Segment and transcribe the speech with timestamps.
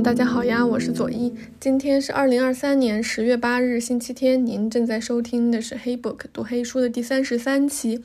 [0.00, 1.34] 大家好呀，我是左一。
[1.60, 4.44] 今天是二零二三年十月八日，星期天。
[4.44, 8.02] 您正在收听的是黑 book 读黑书的第三十三期。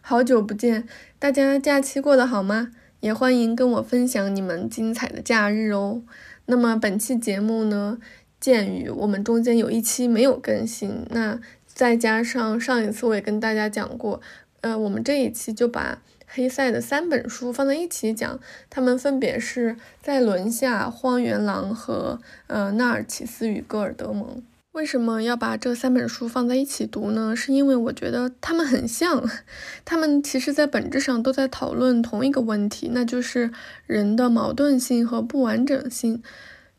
[0.00, 0.86] 好久不见，
[1.18, 2.70] 大家假期过得好吗？
[3.00, 6.02] 也欢迎跟我分享你们精彩的假日哦。
[6.46, 7.98] 那么本期节目呢，
[8.40, 14.20] 鉴于我们中间有一期没有更新，那再加上上一次我也跟大家讲过，
[14.60, 16.00] 呃，我们这一期就把。
[16.26, 19.72] 黑塞的三本书放在一起讲，他们分别是
[20.02, 24.36] 《在轮下》《荒原狼》和呃《纳尔齐斯与戈尔德蒙》。
[24.72, 27.34] 为什么要把这三本书放在一起读呢？
[27.34, 29.26] 是因为我觉得他们很像，
[29.86, 33.50] 他们其实在本质上都在讨论同一个问题，那就是
[33.86, 36.22] 人的矛盾性和不完整性。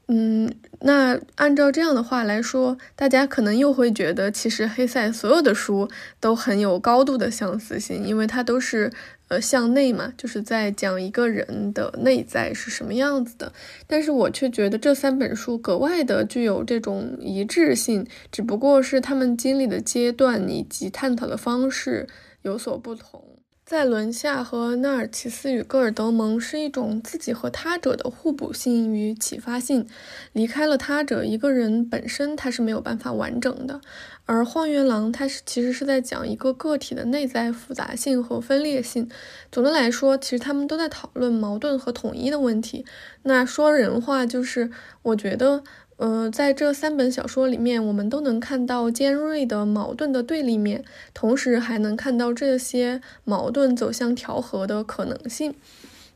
[0.09, 5.89] 嗯，那按照这样的话来说，大家可能又会觉得，其实黑塞所有的书
[6.21, 8.89] 都很有高度的相似性，因为它都是
[9.27, 13.51] 呃向内嘛，就是在讲一个人的内在是什么样子的。
[13.85, 22.07] 但是我却觉得这三本书格外的具有这种一致性，只不过是他们经历的阶段以及探讨的方式
[22.43, 23.26] 有所不同。
[23.67, 29.85] 在伦下和纳尔齐斯与戈尔德蒙是一种自己和他者的互补性与启发性。
[30.31, 33.81] 离开了他者，一个人本身他是没有办法完整的。
[34.25, 39.09] 而荒原狼，它是其实是在讲一个个体的内在复杂性和分裂性。
[39.51, 42.85] 总的来说，其实他们都在讨论矛盾和统一的问题。
[43.23, 45.65] 那说人话，就是我觉得。
[45.97, 55.55] 呃，在这三本小说里面，我们都能看到尖锐的矛盾的对立面，同时还能看到这些矛盾走向调和的可能性。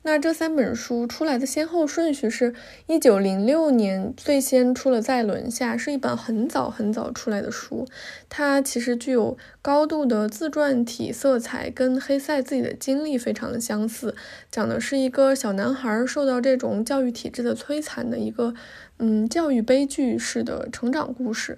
[0.04, 2.56] 那这三本书出来的先后顺序是：
[2.88, 7.88] 一九零六年最先出了《在轮下》，是一本很早很早出来的书。
[8.28, 14.16] 它其实具有高度的自传体色彩，跟黑塞自己的经历非常的相似，
[14.50, 18.56] 讲的是一个小男孩受到这种教育体制的摧残的一个，
[18.98, 21.58] 嗯，教育悲剧式的成长故事。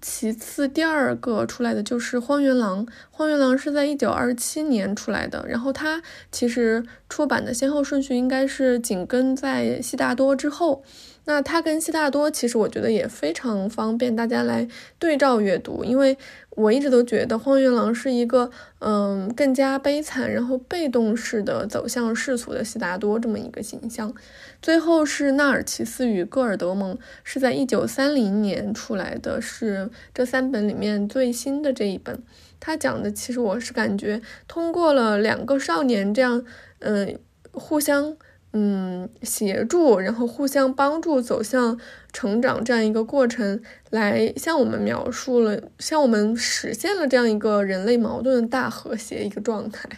[0.00, 2.86] 其次，第二个出来的就是《荒原狼》。
[3.10, 10.82] 《荒原狼》是在一九二七年出来的，然后它其实出版的先后顺序应该是紧跟在《悉达多》之后。
[11.24, 14.66] 那它跟《悉达多》其实我觉得也非常方便大家来
[14.98, 16.16] 对照阅读，因为。
[16.54, 24.12] 我一直都觉得荒原狼是一个，嗯，更加悲惨，然后被动式的走向世俗的悉达多这么一个形象。
[24.62, 32.22] 最后是纳尔齐斯与戈尔德蒙，是在一九三零年出来的，是这三本里面最新的这一本。
[32.58, 36.42] 他讲的其实我是感觉通过了两个少年这样，
[36.78, 37.18] 嗯，
[37.52, 38.16] 互相。
[38.54, 41.80] 嗯，协助，然后互相帮助走向
[42.12, 49.88] 成长这样一个过程，来向我们描述了，向我们实现了这样一个人类矛盾的大和谐一个状态。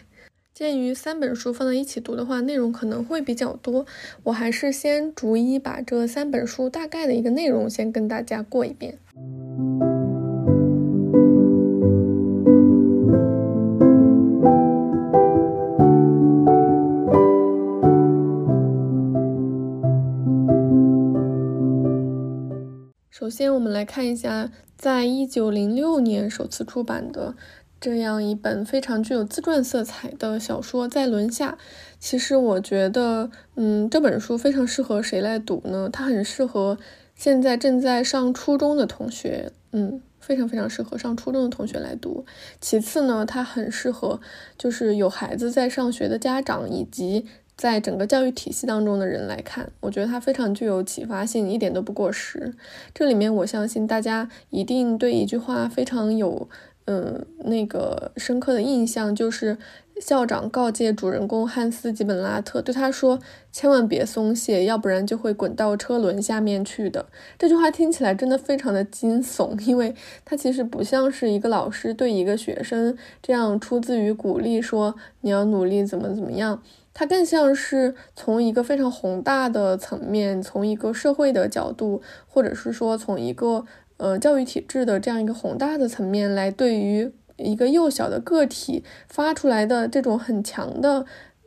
[0.54, 3.84] 鉴于三本书放在一起读的话，内容可能会比较多，
[4.22, 8.96] 我还是先逐一把这三本书大概的一个内容先跟大家过一遍。
[23.10, 27.34] 首先，我们来看一下，在一九零六年首次出版的
[27.84, 31.58] 这样一本非常具有自传色彩的小说《在轮下》。
[32.00, 35.90] 其实，我觉得，嗯，这本书非常适合谁来读呢？
[35.92, 36.78] 它很适合
[37.14, 42.24] 现在正在上初中的同学，嗯，非常非常适合上初中的同学来读。
[42.58, 44.18] 其次呢，它很适合
[44.56, 47.26] 就是有孩子在上学的家长以及。
[47.56, 52.52] 在整个教育体系当中的人来看，我觉得它非常具有启发性，一点都不过时。
[52.92, 56.48] 这里面我相信大家一定对一句话非常有，
[56.86, 59.56] 嗯，那个深刻的印象，就是
[60.00, 63.18] 校长告诫主人公汉斯·吉本拉特，对他说
[63.50, 67.06] ：“千万别松懈，要不然就会滚到车轮下面去的。”
[67.38, 69.94] 这句话听起来真的非常的惊悚，因为
[70.24, 76.62] 他其实不像是一个老师对一个学生这样出自于鼓励，说你要努力怎么怎么样。
[76.96, 83.64] 他更像是从一个非常宏大的层面，从一个社会的角度，或者是说从一个
[83.96, 91.04] 呃教育体制的这样一个宏大的层面来对于一个幼小的个体发出来的这种很强的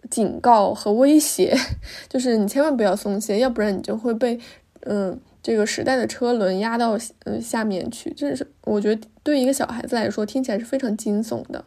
[0.10, 1.56] 警告和威胁，
[2.08, 4.40] 就是你千万不要松懈，要不然你就会被
[4.82, 8.14] 嗯这个时代的车轮压到嗯下面去。
[8.16, 11.64] 这是我觉得对一个小孩子来说听起来是非常惊悚的。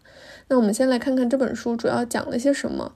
[0.49, 2.93] 那我们先来看看这本书主要讲了些什么。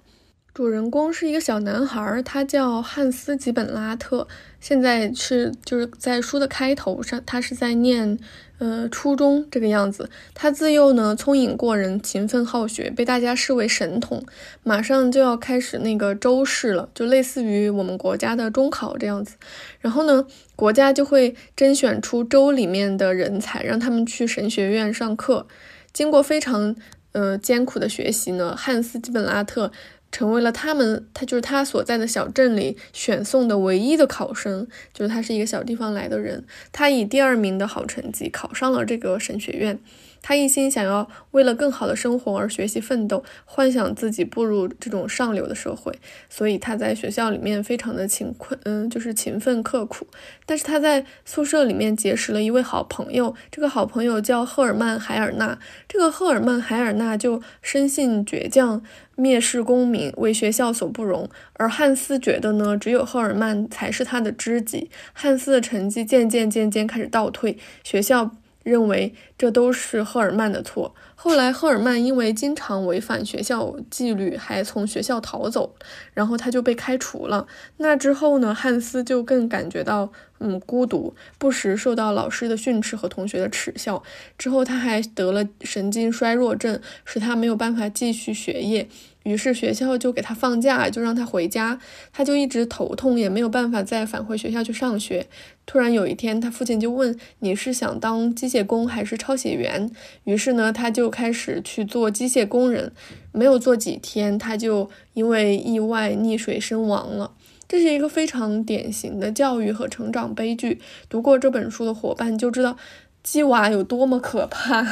[0.54, 4.28] 主人公是一个小男孩，他叫汉斯·吉本拉特。
[4.60, 8.16] 现在是就是在书的开头上，他是在念，
[8.58, 14.24] 呃，初中这个样子，他自幼呢聪颖过人，勤奋好学，被大家视为神童。
[14.62, 19.34] 马上就要开始那个州试了，就类似于我们国家的中考这样子。
[19.80, 20.24] 然后呢，
[20.54, 25.48] 国家就会甄选出州里面的人才，让他们去神学院上课。
[25.92, 26.76] 经过非常
[27.10, 29.72] 呃艰苦的学习呢，汉斯基本拉特。
[30.14, 39.76] 成为了他们，他就是他所在的小镇里选送的唯一的考生，就是他是一个小地方来的人，他以第二名的好成绩考上了这个神学院。
[40.26, 45.92] 他一心想要为了更好的生活而学习奋斗，幻想自己步入这种上流的社会，
[46.30, 50.06] 所以他在学校里面非常的勤困，嗯，就是勤奋刻苦。
[50.46, 55.58] 但是他在宿舍里面结识了一位好朋友，这个好朋友叫赫尔曼·海尔纳。
[55.86, 58.82] 这个赫尔曼·海尔纳就生性倔强，
[59.18, 61.28] 蔑视公民，为学校所不容。
[61.52, 64.90] 而汉斯觉得呢，只有赫尔曼才是他的知己。
[65.12, 68.30] 汉斯的成绩渐渐渐渐开始倒退，学校。
[68.64, 70.92] 认为这都是赫尔曼的错。
[71.14, 75.74] 后来，赫尔曼因为经常违反学校纪律，还从学校逃走，
[76.12, 77.46] 然后他就被开除了。
[77.76, 84.02] 那之后呢，汉斯就更感觉到嗯孤独，不时受到老师的训斥和同学的耻笑。
[84.36, 88.88] 之后，他还得了神经衰弱症，使他没有办法继续学业。
[89.22, 91.80] 于是学校就给他放假，就让他回家。
[92.12, 95.26] 他就一直头痛，也没有办法再返回学校去上学。
[95.66, 99.90] 突然有一天，他父亲就问：“你是想当机械工还是抄写员？”
[100.24, 102.92] 于是呢，他就开始去做机械工人。
[103.32, 107.32] 没有做几天，他就因为意外溺水身亡了。
[107.66, 110.80] 这是一个非常典型的教育和成长悲剧。
[111.08, 112.76] 读过这本书的伙伴就知道。
[113.24, 114.86] 鸡娃有多么可怕，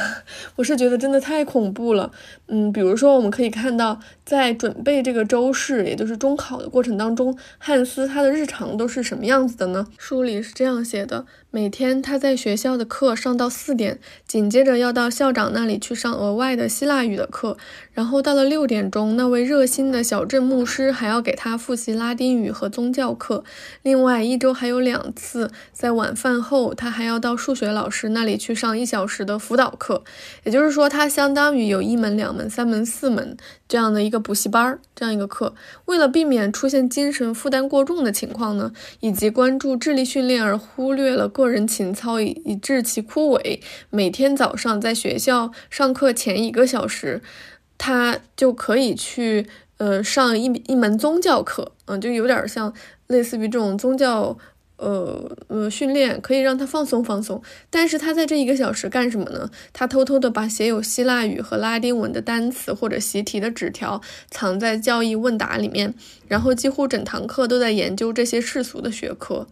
[0.56, 2.10] 我是觉得真的太恐怖了。
[2.48, 9.86] 嗯，比如说我们可以看到，在准备这个周试，也就是中考的过程当中，汉斯他的日常都是什么样子的呢？
[9.98, 11.26] 书里是这样写的。
[11.54, 17.58] 每天他在学校的课上到四点，紧接着要到校长那里去上额外的希腊语的课，
[17.92, 23.44] 然后到了六点钟，那位热心的小镇牧师还要给他复习拉丁语和宗教课。
[23.82, 30.02] 另外一周还有两次，在晚饭后，他还要到数学老师那里去上一小时的辅导课。
[30.44, 33.36] 也就是说，他相当于有一门、两门、三门、四门
[33.68, 35.54] 这样的一个补习班儿，这样一个课。
[35.84, 43.60] 为了避免出现精神负担过重的情况呢，以及关注智力训练而忽略了个人情操以以致其枯萎。
[43.90, 47.20] 每天早上在学校上课前一个小时，
[47.76, 49.46] 他就可以去
[49.78, 52.72] 呃上一一门宗教课，嗯，就有点像
[53.08, 54.38] 类似于这种宗教
[54.76, 57.42] 呃呃训练，可以让他放松放松。
[57.70, 59.50] 但是他在这一个小时干什么呢？
[59.72, 64.00] 他偷偷的把写有希腊语和拉丁文的单词或者习题的纸条
[64.30, 65.94] 藏在教义问答里面，
[66.28, 69.46] 然后几乎整堂课都在研究这些世俗的学科。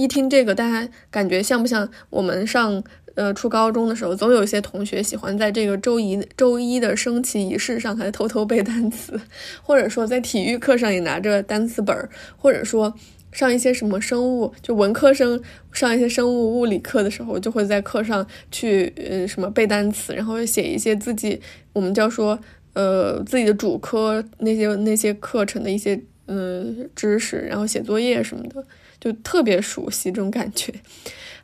[0.00, 2.82] 一听这个，大家感觉像不像我们上
[3.16, 9.20] 呃初高中的时候，总有一些同学喜欢在这个周一周一的升旗仪式上还偷偷背单词，
[9.62, 11.94] 或者说在体育课上也拿着单词本，
[12.38, 12.94] 或者说
[13.30, 15.38] 上一些什么生物，就文科生
[15.70, 21.38] 上一些生物物理课的时候，就会在课上去呃什么背单词，然后写一些自己
[21.74, 22.38] 我们叫说
[22.72, 28.64] 呃自己的主科那些那些课程的一些嗯知识，然后写作业什么的。
[29.00, 30.72] 就特别熟悉这种感觉，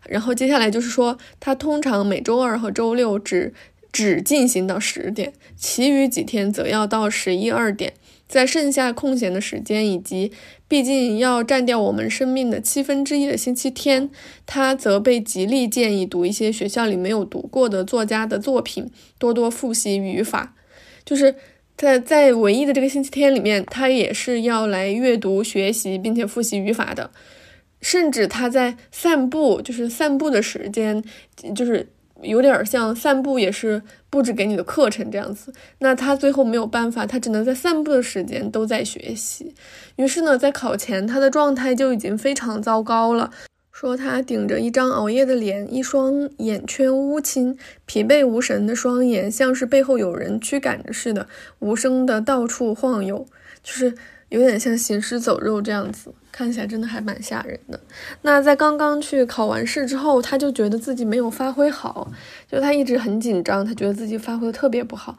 [0.08, 3.54] 然后接下来就是说，他通常每周二和周六只
[3.90, 7.94] 只进行到十点，其余几天则要到十一二点。
[8.28, 10.32] 在剩下空闲的时间以及
[10.66, 14.10] 毕竟要占掉我们生命的七分之一的星期天，
[14.44, 20.54] 他则被极力建议读一些学校里没有读过的作家的作品，多多复习语法。
[21.04, 21.36] 就是
[21.76, 27.12] 在在唯一的这个星期天里面，他也是要来阅读、学习并且复习语法的。
[27.86, 31.00] 甚至他在散步，就是散步的时间，
[31.54, 31.88] 就是
[32.20, 35.52] 有点像散步，也是布置给你的课程这样子。
[35.78, 39.54] 那他最后没有办法，他只能在散步的时间都在学习。
[39.94, 43.30] 于是呢，在考前，他的状态就已经非常糟糕了。
[43.70, 51.28] 说他顶着一张熬夜的脸，一双眼圈乌青、疲惫无神的双眼，像是背后有人驱赶着似的，
[51.60, 53.24] 无声的到处晃悠，
[53.62, 53.94] 就是
[54.30, 56.12] 有点像行尸走肉这样子。
[56.36, 57.80] 看起来真的还蛮吓人的。
[58.20, 62.10] 那在刚刚去考完试之后，他就觉得自己没有发挥好，
[62.46, 65.16] 就他一直很紧张，他觉得自己发挥的特别不好，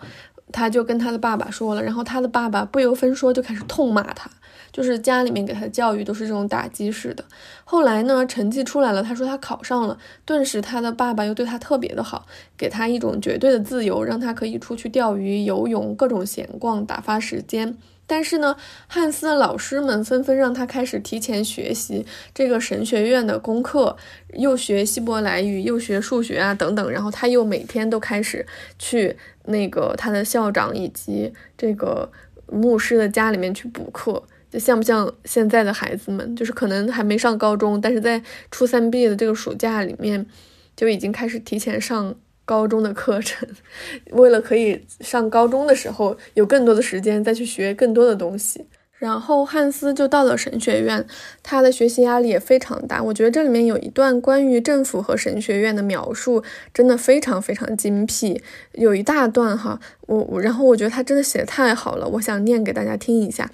[0.52, 4.30] 他就跟他的爸爸说了，然后他的爸爸不由分说就开始痛骂他，
[4.72, 7.26] 就是家里面给他的教育都是这种打击式的。
[7.64, 17.76] 后来呢，成绩出来了，他说他考上了，顿时他的爸爸又对他特别的好，给他一种绝对的自由，让他可以出去钓鱼、游泳、各种闲逛，打发时间。
[18.10, 18.56] 但是呢，
[18.88, 23.98] 汉斯的老师们纷纷让他开始提前学习这个神学院的功课，
[24.34, 26.90] 又学希伯来语，又学数学啊等等。
[26.90, 28.46] 然后他又每天都开始
[28.80, 32.10] 去那个他的校长以及这个
[32.48, 34.24] 牧师的家里面去补课。
[34.50, 40.26] 就像不像现在的孩子们，就是可能还没上高中，但是在初三毕业的这个暑假里面，
[40.78, 42.16] 就已经开始提前上。
[42.48, 43.46] 高中的课程，
[44.12, 48.66] 为了可以上高中的时候有更多的时间再去学更多的东西，
[49.00, 51.06] 然后汉斯就到了神学院，
[51.44, 53.04] 他的学习压力也非常大。
[53.04, 56.42] 我觉得这里面有一段关于政府和神学院的描述，
[56.74, 58.42] 真的非常非常精辟，
[58.74, 59.78] 有一大段哈，
[60.08, 63.52] 我我然后我觉得他真的写的太好了，我想念给大家听一下。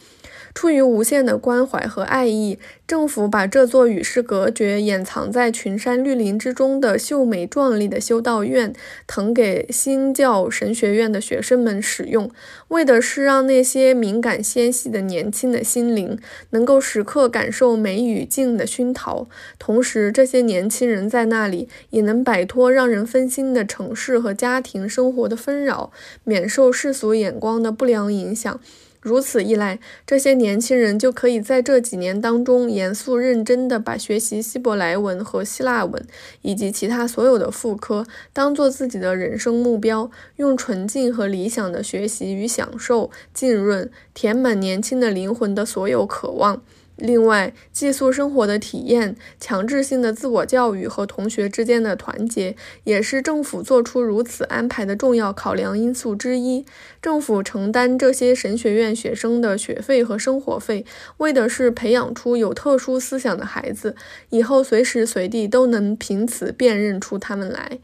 [0.53, 8.73] 出于无限的关怀和爱意，政府把这座与世隔绝、掩藏在群山绿林之中的秀美壮丽的修道院
[9.07, 12.29] 腾给新教神学院的学生们使用，
[12.67, 16.17] 为的是让那些敏感纤细的年轻的心灵
[16.51, 19.27] 能够时刻感受美与静的熏陶。
[19.57, 25.91] 同时，这些年轻人在那里也能摆脱让人分心的城市和家庭生活的纷扰，
[26.23, 28.59] 免受世俗眼光的不良影响。
[29.03, 36.07] 如此一来，这些年轻人就可以在这几年当中严肃认真地把学习希伯来文和希腊文
[36.41, 46.61] 以及其他所有的副科当做自己的人生目标，用纯净和理想的学习与享受浸润，填满年轻的灵魂的所有渴望。
[47.03, 52.55] 另外，寄宿生活的体验、强制性的自我教育和同学之间的团结，
[52.85, 56.65] 也是政府做出如此安排的重要考量因素之一。
[57.01, 60.85] 政府承担这些神学院学生的学费和生活费，
[61.17, 63.97] 为的是培养出有特殊思想的孩子，
[64.29, 67.79] 以后随时随地都能凭此辨认出他们来。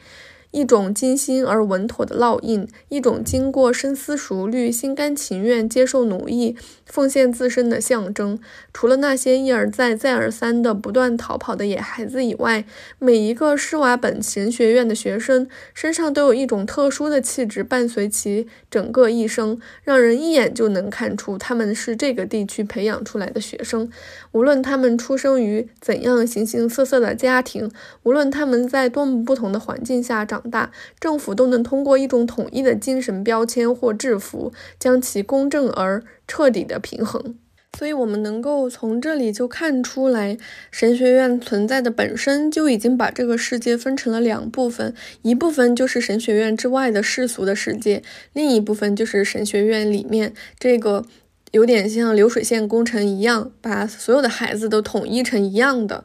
[0.51, 8.39] 一种精心而稳妥的烙印，一种经过深思熟虑、心甘情愿接受奴役、奉献自身的象征。
[8.73, 12.65] 除了那些一而再、再而三的不断逃跑的野孩子以外，
[12.97, 23.91] 每一个施瓦本神学院的学生身上都有一种特殊的气质，伴随其整个一生，让人一眼就能看出他们是这个地区培养出来的学生。
[24.31, 27.71] 无论他们出生于怎样形形色色的家庭，
[28.03, 30.39] 无论他们在多么不同的环境下长。
[30.49, 37.35] 大，政府都能通过一种统一的精神标签或制服，将其公正而彻底的平衡。
[37.77, 40.37] 所以，我们能够从这里就看出来，
[40.71, 48.01] 神学院存在的本身就已经把这个世界分成了两部分：一部分就是神学院之外的世俗的世界，
[48.33, 51.05] 另一部分就是神学院里面这个
[51.51, 56.03] 有点像流水线工程一样，把所有的孩子都统一成一样的，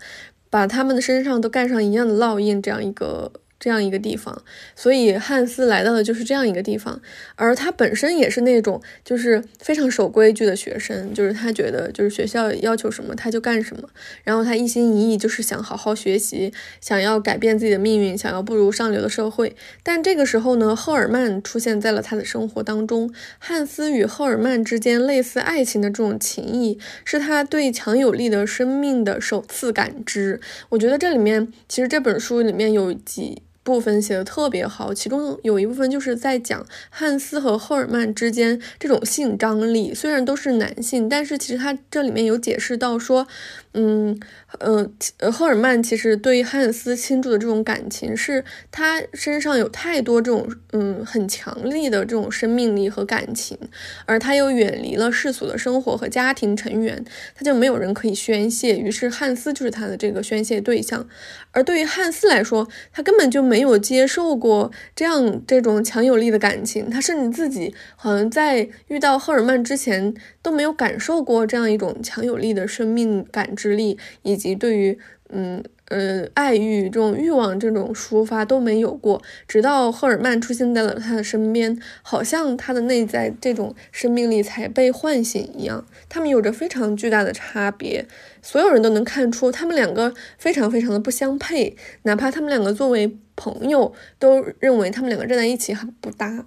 [0.50, 3.32] 把他们的身上都盖上一样的烙印，这样一个。
[3.64, 4.42] 这样一个地方，
[4.76, 7.00] 所以汉斯来到的就是这样一个地方，
[7.35, 13.88] 而他本身也是那种就是非常守规矩的学生，就是他觉得就是学校要求什么他就干什么，
[14.23, 16.52] 然后他一心一意就是想好好学习，
[16.83, 19.56] 想要改变自己的命运，想要步入上流的社会。
[19.83, 30.38] 但这个时候呢，赫尔曼出现在了他的生活当中，汉斯与赫尔曼之间类似爱情的这种情谊，是他对强有力的生命的首次感知。
[30.68, 33.40] 我觉得这里面其实这本书里面有几。
[33.64, 43.26] 部分写的特别好，其中有一部分就是在讲汉斯和赫尔曼之间这种性张力，虽然都是男性，但是其实他这里面有解释到说，
[43.75, 44.19] 嗯。
[44.61, 44.88] 呃，
[45.33, 53.59] 赫尔曼其实对于汉斯倾注的这种感情，是他身上有太多这种嗯很强力的这种生命力和感情，
[54.07, 57.04] 而他又远离了世俗的生活和家庭成员，
[57.35, 61.04] 他就没有人可以宣泄，于是汉斯就是他的这个宣泄对象。
[61.50, 74.44] 而对于汉斯来说，他根本就没有接受过这样这种强有力的感情，他甚至自己好像在遇到赫尔曼之前都没有感受过这样一种强有力的生命感知实力，以及。
[74.44, 74.99] 及对于
[75.30, 85.87] 嗯呃爱欲这种欲望这种抒发都没有过，直到赫尔曼出现在了他的身边，好像他的内在这种生命力才被唤醒一样。
[86.11, 88.06] 他们有着非常巨大的差别，
[88.42, 96.44] 所有人都能看出他们两个非常非常的不相配，哪怕他们两个作为朋友，都认为他们两个站在一起很不搭。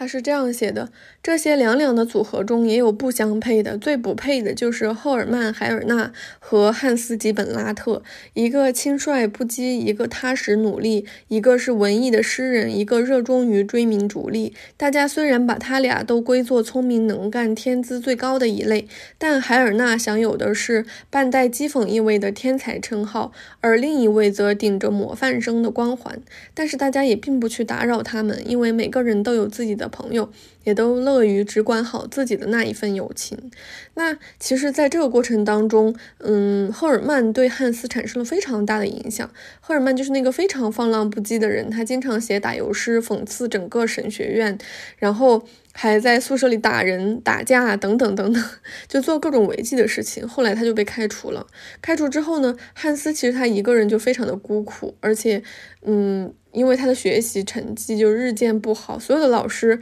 [0.00, 0.88] 他是这样写的：
[1.22, 8.02] 这些两两的组合中也有不相配的，最不配的就是赫尔曼·海尔纳和汉斯·吉本拉特，
[8.32, 14.54] 一个轻率不羁，一个踏实努力，一个是文艺的诗人，一个热衷于追名逐利。
[14.78, 18.88] 大家虽然把他俩都归作聪明能干、天资最高的一类，
[19.18, 26.18] 但海尔纳享有的是半带讥讽意味的天才称号，而另一位则顶着模范生的光环。
[26.54, 29.89] 但是大家也并不去打扰他们，因为每个人都有自己的。
[29.90, 30.30] 朋友，
[30.64, 33.50] 也都乐于只管好自己的那一份友情。
[33.94, 39.30] 那其实，在这个过程当中，嗯，赫尔曼对汉斯产生了非常大的影响。
[39.60, 44.56] 赫尔曼就是那个非常放浪不羁的人，他经常写打油诗讽刺整个神学院，
[44.96, 48.44] 然后还在宿舍里打人、打架等等等等，
[48.88, 50.26] 就做各种违纪的事情。
[50.26, 51.46] 后来他就被开除了。
[51.80, 55.42] 开除之后呢，汉斯其实他一个人就非常的孤苦，而且，
[55.82, 59.80] 嗯，因为他的学习成绩就日渐不好，所有的老师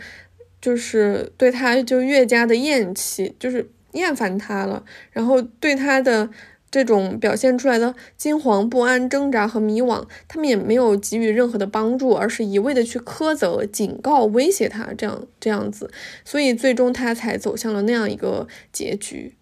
[0.60, 3.70] 就是对他就越加的厌弃，就是。
[3.92, 6.28] 厌烦他了，然后对他的
[6.70, 15.90] 这种表现出来的惊惶不安、挣扎和迷惘，他们也没有给予任何的帮助，而是一味的去苛责、警告、威胁他，这样这样子，
[16.24, 19.34] 所以最终他才走向了那样一个结局。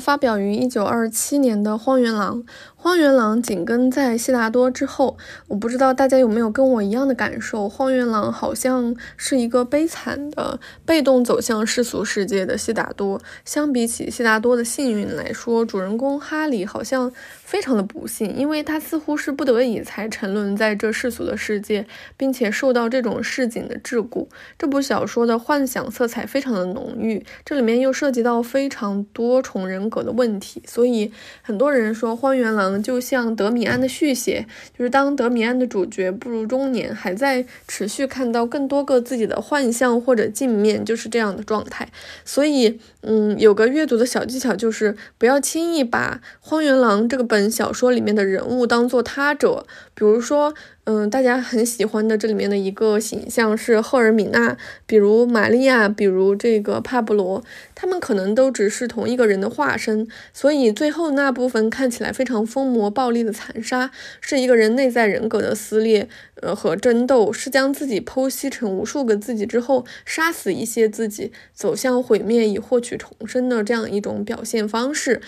[0.00, 2.42] 发表于一九二七年的《荒原狼》。
[2.82, 5.18] 《荒原狼》紧跟在《悉达多》之后，
[5.48, 13.20] 我不知道大家有没有跟我一样的感受，《荒原狼》好像是一个悲惨的、被动走向世俗世界的悉达多。
[13.44, 17.12] 相比起悉达多的幸运来说，主人公哈里好像。
[17.50, 21.84] 非常的不幸，因为他似乎是不得已才沉沦在这世俗的世界，
[22.16, 24.28] 并且受到这种市井的桎梏。
[24.56, 31.10] 这部小说的幻想色彩非常的浓郁，这里面又涉及到非常多重人格的问题，所以
[31.42, 34.46] 很多人说《荒原狼》就像德米安的续写，
[34.78, 41.88] 就是当德米安的主角步入中年，还在持续看到更多个自己的幻象或者镜面，就是这样的状态。
[42.24, 47.50] 所以，嗯，有个阅读的小技巧就是不要轻易把《荒原狼》这个本。
[47.50, 50.54] 小说里面的人物当做他者，比如说。
[50.92, 54.56] 嗯，大家很喜欢的这里面的一个形象是赫尔米娜，
[54.86, 57.44] 比如玛利亚，比如这个帕布罗，
[57.76, 66.08] 他们可能都只是同一个人的化身，所以最后那部分看起来非常疯魔暴力的残杀，是一个人内在人格的撕裂，
[66.42, 75.20] 呃和争斗，是将自己剖析成无数个自己之后，杀死一些自己，走向毁灭以获取重生的这样一种表现方式。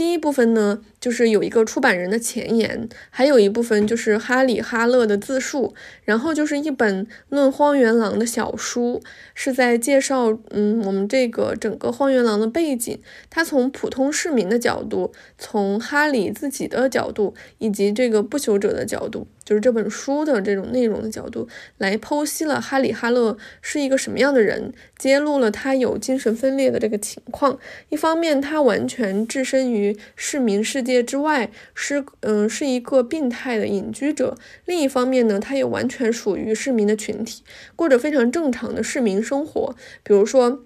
[0.00, 5.00] 第一部分呢，就是有一个出版人的前言，还有一部分就是哈里哈勒。
[5.10, 9.02] 的自述，然后就是一本论荒原狼的小书，
[9.42, 13.00] 是在介绍，嗯，我们这个整个荒原狼的背景。
[13.30, 19.26] 他从普通市民的角度，从哈里自己的角度，以及这个不朽者的角度。
[19.42, 21.48] 就是这本书的这种内容的角度
[21.78, 27.58] 来剖析了哈里哈勒是一个什么样的人，揭露了他有精神分裂的这个情况。
[27.88, 37.42] 一方面，他完全置身于市民世界之外，是嗯是一个病态的隐居者；另一方面呢，他也完全属于市民的群体，
[37.74, 39.74] 过着非常正常的市民生活。
[40.02, 40.64] 比如说，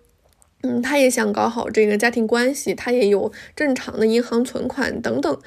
[0.62, 5.38] 嗯，他也想搞好这个家庭关系，他也有正常的银行存款等等，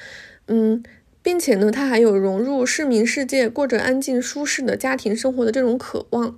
[0.46, 0.82] 嗯。
[1.20, 6.36] 并且呢，他还有融入市民世界、过着安静舒适的家庭生活的这种渴望。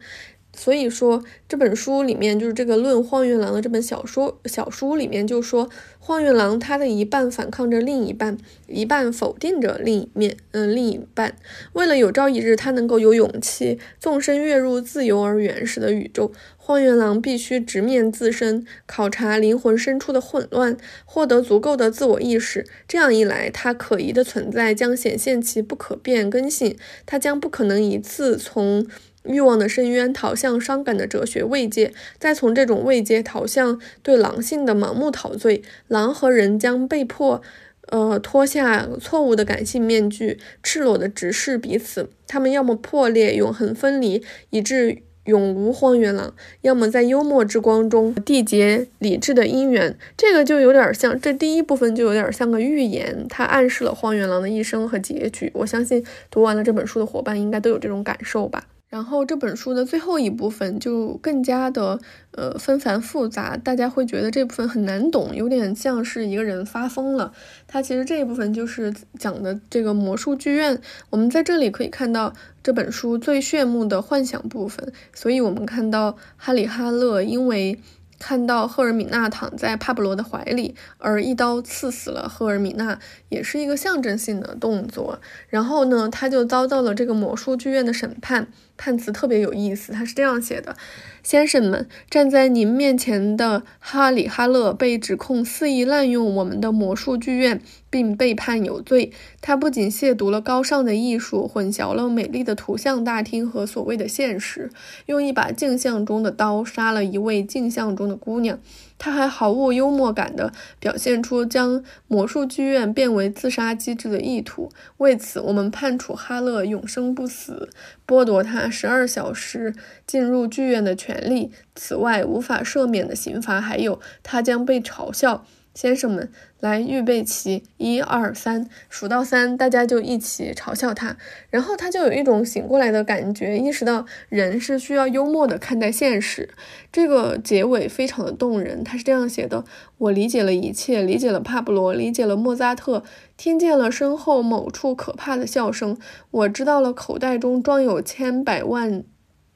[0.61, 11.35] 所以说，这本书里面就是这个《论荒原狼》的这本小说小书里面就说，荒原狼他的一半反抗着另一半，一半否定着另一面，嗯，另一半。
[11.73, 16.31] 为了有朝一日他能够有勇气纵身跃入自由而原始的宇宙。
[16.63, 22.65] 荒原狼必须直面自身，考察灵魂深处的混乱，获得足够的自我意识。
[22.87, 26.77] 这样一来，他可疑的存在将显现其不可变更性。
[27.07, 28.87] 他将不可能一次从
[29.25, 35.63] 欲望的深渊逃向伤感的哲学慰藉，再从这种慰藉逃向对狼性的盲目陶醉。
[35.89, 37.43] 狼和人将被迫，
[37.89, 42.11] 呃，脱下错误的感性面具，赤裸的直视彼此。
[42.27, 45.03] 他们要么破裂，永恒分离，以致。
[45.25, 55.51] 永无荒原狼，要么在幽默之光中缔结理智的姻缘，这个就有点像这第一部分就有点像个预言，它暗示了荒原狼的一生和结局。
[55.55, 58.67] 我相信读完了这本书的伙伴应该都有这种感受吧。
[58.91, 61.99] 然后这本书的最后一部分就更加的
[62.33, 67.33] 呃纷繁复杂，大家会觉得这部分很难懂，有点像是一个人发疯了。
[67.69, 74.93] 它其实这一部分就是讲的这个魔术剧院，我们在这里可以看到这本书最炫目的幻想部分。
[75.15, 77.79] 所以我们看到哈里哈勒因为。
[78.23, 82.99] 看到赫尔米娜躺在帕布罗的怀里，而一刀刺死了赫尔米娜，
[83.31, 85.19] 也是一个象征性的动作。
[85.49, 88.49] 然后呢，他就遭到了这个魔术剧院的审判。
[88.81, 90.75] 判词特别有意思，他是这样写的。
[91.23, 99.13] 先生们，站在您面前的哈里哈勒被指控肆意滥用我们的魔术剧院，并被判有罪。
[99.43, 104.71] 他不仅亵渎了高尚的艺术，混淆了美丽的图像大厅和所谓的现实，
[105.05, 108.59] 用一把镜像中的刀杀了一位镜像中的姑娘。
[108.97, 114.71] 他还毫无幽默感地表现出将魔术剧院变为自杀机制的意图。
[114.99, 117.71] 为此，我们判处哈勒永生不死，
[118.07, 119.75] 剥夺他十二小时
[120.07, 121.51] 进入剧院的权利。
[121.75, 125.45] 此外，无法赦免的刑罚还有，他将被嘲笑。
[125.73, 131.17] 先生们，来预备齐，一二三，数到三，大家就一起嘲笑他，
[131.49, 136.51] 然后他就有一种醒过来的感觉，意识到人是需要幽默的看待现实。
[136.93, 139.65] 这个结尾非常的动人，他是这样写的：
[139.99, 143.05] 我理解了一切，理解了帕布罗，理解了莫扎特，
[143.37, 145.97] 听见了身后某处可怕的笑声，
[146.33, 149.05] 我知道了口袋中装有千百万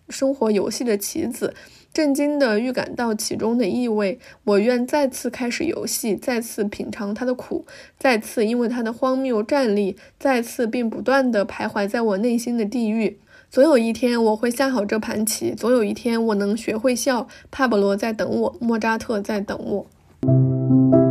[0.08, 1.54] 生活游戏的棋子。
[1.94, 7.64] 震惊的预感到其中的意味，我愿再次开始游戏，再次品尝它的苦，
[7.96, 13.16] 再次因为它的荒谬站立，再次并不断地徘徊在我内心的地狱。
[13.48, 17.28] 总有一天我会下好这盘棋，总有一天我能学会笑。
[17.52, 21.03] 帕布罗在等我，莫扎特在等我。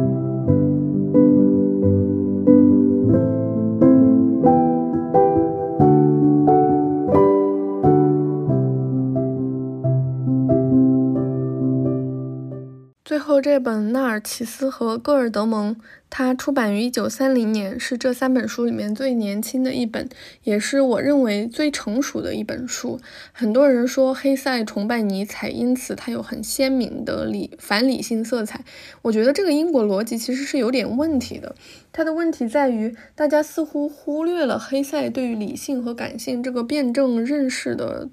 [13.44, 15.76] 这本《纳尔齐斯和戈尔德蒙》，
[16.10, 20.08] 它出版于一九三零年，是这三本书里面最年轻的一本，
[20.46, 23.02] 也是我认为最成熟的一本书。
[23.34, 28.64] 很多人说黑塞崇拜尼采，因此它有很鲜明的理反理性色彩。
[29.02, 31.54] 我觉得这个因果逻辑其实是有点问题的。
[31.92, 38.08] 它的问题在于，大家似乎忽略了黑塞对于理性和感性这个辩证认识的。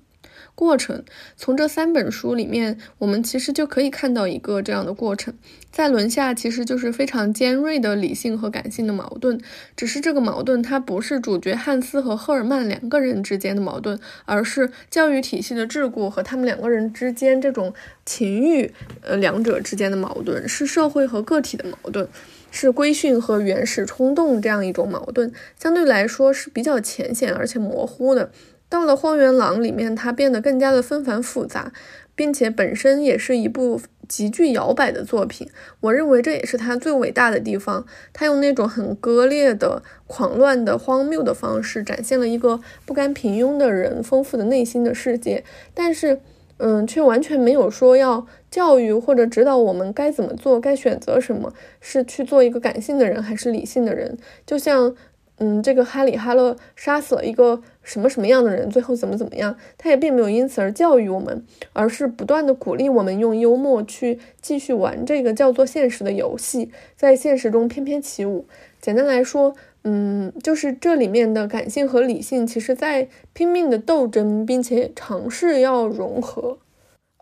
[0.55, 1.03] 过程
[1.37, 5.35] 从这三本书里面，我们其实就可以看到一个这样的过程。
[5.71, 9.41] 在轮下其实就是非常尖锐的理性和感性的矛盾，
[9.77, 17.73] 只是这个矛盾它不是主角汉斯和赫尔曼两个人之间的矛盾，而是教育体系的桎梏和他们两个人之间这种
[18.05, 22.09] 情欲，呃，两者之间的矛盾，是社会和个体的矛盾，
[22.51, 28.33] 是规训和原始冲动这样一种矛盾，相对来说是比较浅显而且模糊的。
[28.71, 31.73] 到了《荒原狼》里面，它变得更加的纷繁复杂，
[32.15, 35.51] 并且本身也是一部极具摇摆的作品。
[35.81, 37.85] 我认为这也是它最伟大的地方。
[38.13, 45.43] 它用那种很割裂的、狂乱的、荒谬的方式，展现了一个不甘平庸的人丰富的内心的世界。
[45.75, 46.21] 但是，
[46.59, 54.17] 嗯，却完全没有说要教育或者指导我们该怎么做、该选择什么，是去做一个感性的人还是理性的人。
[54.47, 54.95] 就像，
[55.41, 57.61] 嗯，这个哈里哈勒杀死了一个。
[57.83, 68.47] 什么什么样的人最后怎么怎么样，他也并没有因此而教育我们，而是不断的鼓励我们用幽默去继续玩这个叫做现实的游戏，在现实中翩翩起舞。
[68.81, 76.59] 简单来说，嗯，就是这里面的感性和理性，其实在拼命的斗争，并且尝试要融合。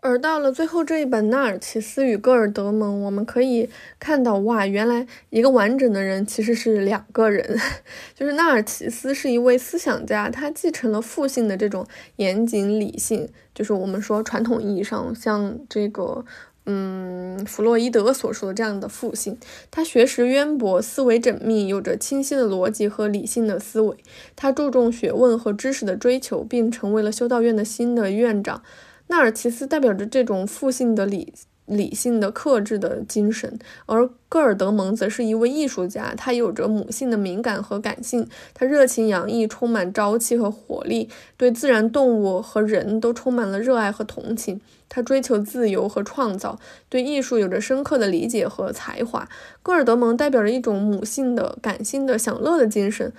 [0.01, 7.59] 而到了最后这一本《纳尔齐斯与戈尔德蒙》，我们可以看到，哇，原来一个完整的人其实是两个人。
[8.15, 11.85] 就是纳尔齐斯是一位思想家，他继承了父性的这种
[12.15, 16.23] 严谨理性，就是我们说传统意义上像这个，
[16.65, 19.37] 嗯，弗洛伊德所说的这样的父性。
[19.69, 23.97] 他学识渊博，思维缜密，有着清晰的逻辑和理性的思维。
[24.37, 28.63] 他注重学问和知识的追求，并成为了修道院的新的院长。
[29.09, 31.33] 纳尔齐斯代表着这种父性的理
[31.65, 44.59] 理性的克制的精神，而戈尔德蒙则是一位艺术家，他有着母性的敏感和感性，他热情洋溢，充满朝气和活力，对自然、动物和人都充满了热爱和同情。
[44.87, 49.29] 他追求自由和创造，对艺术有着深刻的理解和才华。
[49.61, 53.13] 戈尔德蒙代表着一种母性的感性的享乐的精神。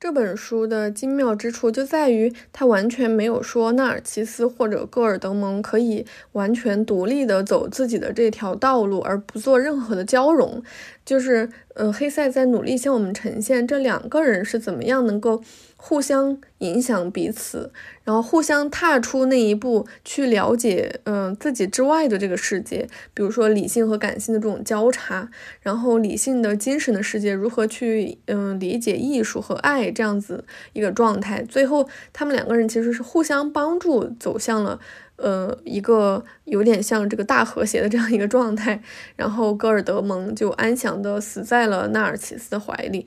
[0.00, 10.62] 这本书的精妙之处就在于，它完全没有说纳尔齐斯或者戈尔德蒙可以完全独立的走自己的这条道路，而不做任何的交融。
[11.04, 15.42] 就是，呃，黑塞在努力向我们呈现这两个人是怎么样能够。
[15.80, 22.88] 互相影响彼此，然后互相踏出那一步去了解，嗯，自己之外的这个世界。
[23.14, 25.30] 比如说理性和感性的这种交叉，
[25.62, 31.42] 然后理性的精神的世界如何去，嗯，理解艺术和爱这样子一个状态。
[31.44, 34.80] 最后，他们两个人其实是互相帮助，走向了，
[35.14, 38.82] 呃，一个有点像这个大和谐的这样一个状态。
[39.14, 43.06] 然后，戈尔德蒙就安详的死在了纳尔齐斯的怀里。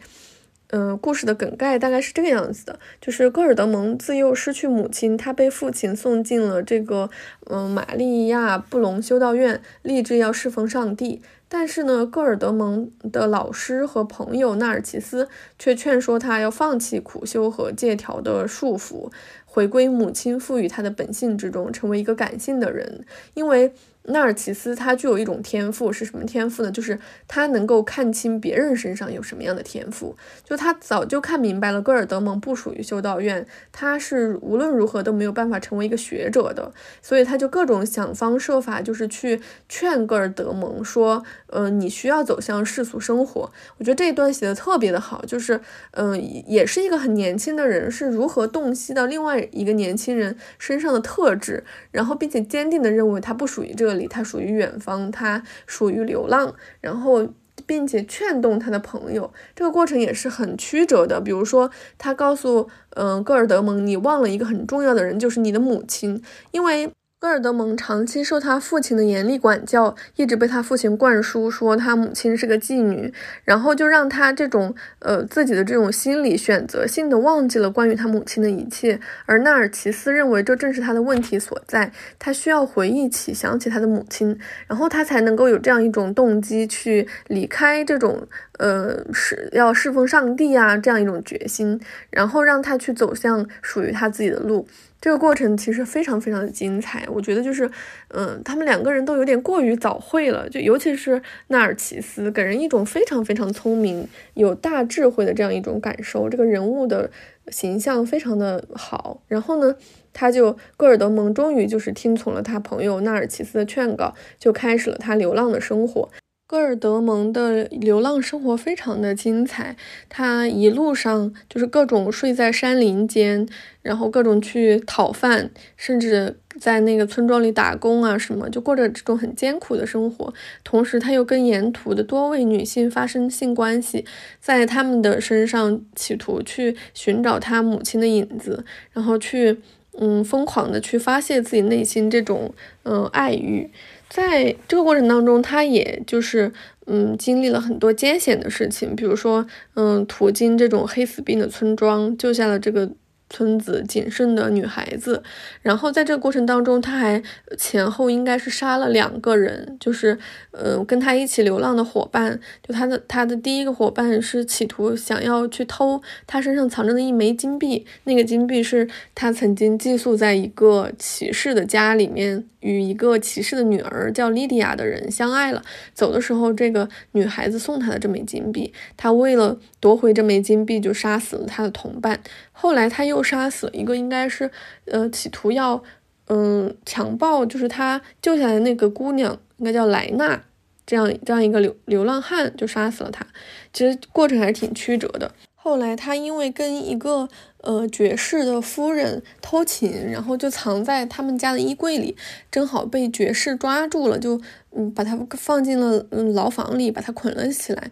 [0.72, 7.10] 嗯，故事的梗概大概是这个样子的，就是戈尔德蒙自幼失去母亲，他被父亲送进了这个
[7.50, 11.22] 嗯玛利亚布隆修道院，立志要侍奉上帝。
[11.50, 15.28] 但是呢，戈尔德蒙的老师和朋友纳尔奇斯
[15.60, 19.12] 却劝说他要放弃苦修和戒条的束缚，
[19.44, 23.74] 回归母亲赋予他的本性之中，成为一个感性的人，因为。
[24.06, 26.72] 纳尔齐斯他具有一种天赋，是什么天赋呢？
[26.72, 30.18] 就是他能够看清别人身上有什么样的天赋。
[30.44, 36.72] 就他早就看明白了，戈尔德蒙不属于修道院，他是无论如何都没有办法成为一个学者的。
[37.00, 45.62] 所以他就各种想方设法，就是去劝戈尔德蒙说：“嗯，你需要走向世俗生活。”我觉得这一段写的特别的好，就是
[45.92, 53.91] 嗯，也是一个很年轻的人是如何洞悉到另外一个年轻人身上的特质，然后并且坚定的认为他不属于这个。
[53.92, 57.28] 这里他属于远方，他属于流浪，然后
[57.66, 61.20] 并且劝动他的朋友，这个过程也是很曲折的。
[61.20, 66.90] 比如说，他告诉嗯戈尔德蒙，你忘了一个很重要的人，就是你的母亲，因为。
[67.22, 73.14] 戈尔德蒙长期受他父亲的严厉管教，一直被他父亲灌输说他母亲是个妓女，
[73.46, 79.00] 然后就让他这种呃自己的这种心理选择性的忘记了关于他母亲的一切。
[79.28, 91.80] 而纳尔齐斯认为这正是他的问题所在，他需要回忆起、想起他的母亲，然后他才能够有这样一种动机去离开这种呃是要侍奉上帝啊这样一种决心，
[92.10, 94.68] 然后让他去走向属于他自己的路。
[95.02, 97.70] 这个过程其实非常非常的精彩，我觉得就是，
[98.10, 106.30] 嗯，他们两个人都有点过于早慧了，就尤其是纳尔齐斯，给人一种非常非常聪明、有大智慧的这样一种感受。
[106.30, 107.10] 这个人物的
[107.48, 109.76] 形象非常的好，然后呢，
[110.14, 116.10] 他就戈尔德蒙终于就是听从了他朋友纳尔齐斯的劝告，就开始了他流浪的生活。
[116.52, 119.78] 戈尔德蒙的流浪生活非常的精彩，
[120.10, 123.48] 他一路上就是各种睡在山林间，
[123.82, 130.34] 然后各种去讨饭，甚至在那个村庄里打工啊什么，就过着这种很艰苦的生活。
[130.66, 134.04] 同时，他又跟沿途的多位女性发生性关系，
[134.42, 139.62] 在他们的身上企图去寻找他母亲的影子，然后去
[139.98, 143.72] 嗯疯狂的去发泄自己内心这种嗯爱欲。
[144.12, 146.52] 在这个过程当中，他也就是，
[146.86, 152.92] 嗯，经历了很多艰险的事情，比如说，嗯，途经这种黑死病的村庄，救下了这个。
[153.32, 155.24] 村子仅剩的女孩子，
[155.62, 157.24] 然后在这个过程当中，他还
[157.58, 160.20] 前后应该是杀了两个人，就是
[160.52, 175.64] 呃跟他一起流浪的伙伴，就他的他的第一个伙伴是企图想要去偷他身上藏着的一枚金币，那个金币是他曾经寄宿在一个骑士的家里面，与一个骑士的女儿叫莉迪亚的人相爱了，
[175.94, 182.20] 走的时候这个女孩子送他的这枚金币，他为了夺回这枚金币就杀死了他的同伴。
[182.52, 184.52] 后来他又杀死了一个，应该是，
[184.86, 185.82] 呃，企图要，
[186.28, 190.44] 嗯，强暴，就是他救下来那个姑娘，应该叫莱娜，
[190.86, 193.26] 这样这样一个流流浪汉，就杀死了他。
[193.74, 195.32] 其实过程还是挺曲折的。
[195.56, 197.30] 后来他因为跟一个
[197.62, 202.16] 呃爵士的夫人偷情，然后就藏在他们家的衣柜里，
[202.52, 204.42] 正好被爵士抓住了，就
[204.76, 207.92] 嗯把他放进了嗯牢房里，把他捆了起来，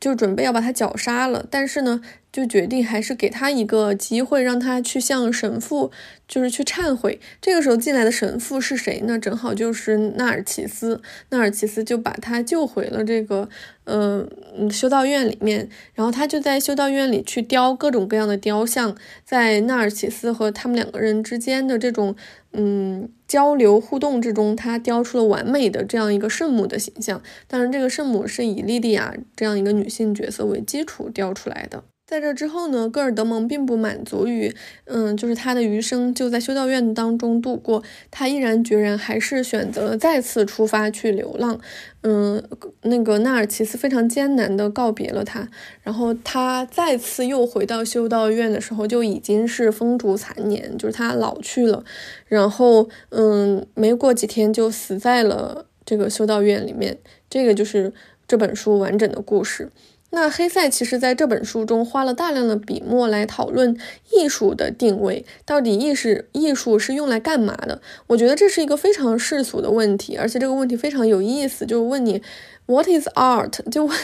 [0.00, 1.46] 就准备要把他绞杀了。
[1.50, 2.00] 但是呢。
[2.32, 5.92] 就决定还是给他一个机会，让他去向神父，
[6.26, 7.20] 就是去忏悔。
[7.42, 9.18] 这个时候进来的神父是谁呢？
[9.18, 11.02] 正好就是纳尔齐斯。
[11.28, 13.48] 纳尔齐斯就把他救回了这个，
[13.84, 14.26] 嗯
[14.70, 15.68] 修道院里面。
[15.92, 22.16] 然后他就在修道院里去雕各种各样的雕像，在纳尔齐斯和他们两个人之间的这种，
[22.54, 27.22] 嗯交流互动之中，他雕出了完美的这样一个圣母的形象。
[27.46, 31.84] 当然，这个圣母是以莉迪亚这样一个女性角色为基础雕出来的。
[32.12, 41.58] 在这之后呢，戈尔德蒙并不满足于，嗯，就是他的余生就在修道院当中度过，他毅然决然还是选择了再次出发去流浪，
[42.02, 42.46] 嗯，
[42.82, 45.48] 那个纳尔齐斯非常艰难的告别了他，
[45.82, 51.82] 然后他再次又回到修道院的时候，就已经是风烛残年，就是他老去了，
[52.26, 56.98] 然后，嗯，没过几天就死在了这个修道院里面，
[57.30, 57.94] 这个就是
[58.28, 59.70] 这本书完整的故事。
[60.14, 63.74] 那黑塞其实在这本书中花了大量的笔墨来讨论
[64.12, 67.80] 艺术的定位，到底艺术艺术是用来干嘛的？
[68.08, 72.22] 我觉得这是一个非常世俗的问题，而且这个问题非常有意思，就问你
[72.66, 73.68] What is art？
[73.70, 73.98] 就问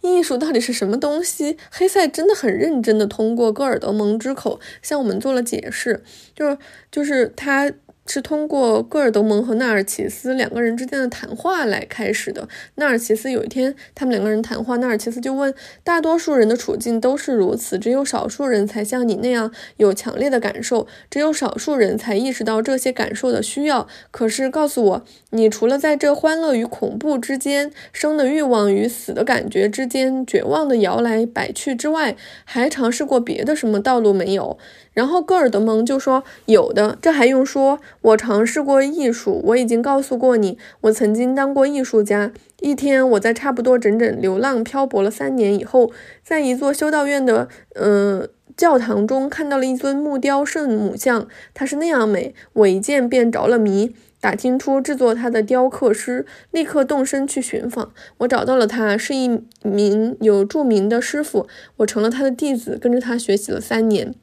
[0.00, 1.56] 艺术到底是什么东西？
[1.70, 6.02] 黑塞真的很认真的通过戈尔德蒙之口向我们做了解释，
[6.34, 6.58] 就是
[6.90, 7.72] 就是他。
[8.06, 12.48] 是通过戈尔德蒙和纳尔齐斯两个人之间的谈话来开始的。
[12.74, 23.86] 纳尔齐斯有一天，他们两个人谈话，纳尔齐斯就问：“大多数人的处境都是如此，只有少数人才像你那样有强烈的感受，只有少数人才意识到这些感受的需要。
[24.10, 34.58] 可是，告诉我，你除了在这欢乐与恐怖之间、生的欲望与死的感觉之间绝望的摇来摆去之外，还尝试过别的什么道路没有？”
[34.92, 37.80] 然后戈尔德蒙就说：“有的，这还用说？
[38.02, 42.32] 我尝试过艺术，我已经告诉过你，我曾经当过艺术家。
[42.60, 45.90] 一天，我在差不多整整流浪漂泊了三年以后，
[46.24, 53.94] 在一座修道院的呃教堂中看到了一尊木雕圣母像，它是那样美，我一见便着了迷。
[54.20, 57.92] 打听出制作它的雕刻师，立刻动身去寻访。
[58.18, 64.14] 我找到了他，是一名有著名的师傅，我成了他的弟子，跟着他学习了三年。”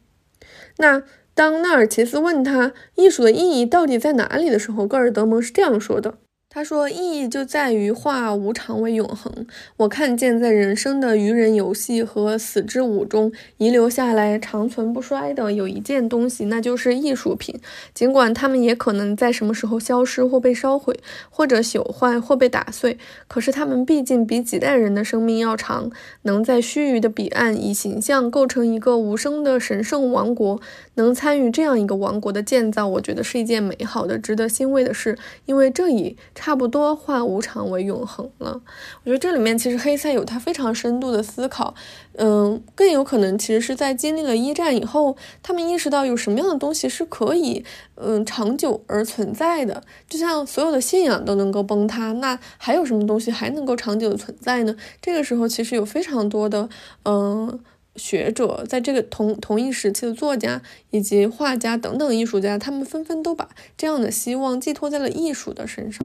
[0.80, 1.04] 那
[1.40, 6.16] 当纳尔齐斯问他艺术的意义到底在哪里的时候，戈尔德蒙是这样说的。
[6.52, 9.46] 他说：“意义就在于化无常为永恒。
[9.78, 17.62] 我看见在人生的愚人游戏和死之舞中遗留下来、长存不衰的有一件东西，那就是艺术品。
[17.94, 21.00] 尽管它们也可能在什么时候消失或被烧毁，
[21.30, 22.98] 或者朽坏或被打碎，
[23.28, 25.92] 可是它们毕竟比几代人的生命要长。
[26.24, 30.60] 能在须臾的彼岸以形象构成一个无声的神圣王国，
[31.02, 38.62] 能参与这样一个王国的建造，我觉得是一件美好的、值得欣慰的事，因为这已。”差不多化无常为永恒了。
[39.04, 41.76] 我觉得这里面其实黑塞有他非常深度的思考，
[42.14, 47.64] 嗯，更有可能其实是在经历了一战以后，他们意识到有什么样的东西是可以，
[47.96, 49.84] 嗯，长久而存在的。
[50.08, 54.76] 就像所有的信仰都能够崩塌，那还有什么东西还能够长久的存在呢？
[55.02, 56.70] 这个时候其实有非常多的，
[57.04, 57.60] 嗯。
[57.96, 66.02] 学者在这个同同一时期的作家以及画家等等艺术家，他们纷纷都把这样的希望寄托在了艺术的身上。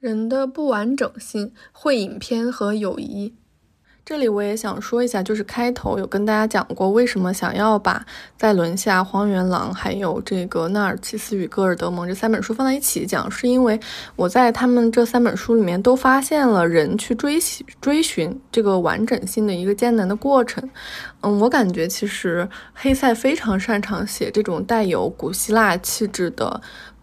[0.00, 3.34] 人的不完整性、会影片和友谊。
[4.08, 8.02] 这里我也想说一下，就是开头有跟大家讲过，为什么想要把
[8.38, 13.78] 在轮下、荒原狼还有这个纳尔齐斯与戈尔德蒙这三本书放在一起讲，是因为
[14.16, 20.66] 我在他们这三本书里面都发现了人去追寻追寻这个完整性的一个艰难的过程。
[21.20, 26.58] 嗯，我感觉其实黑塞非常擅长写这种带有古希腊气质的。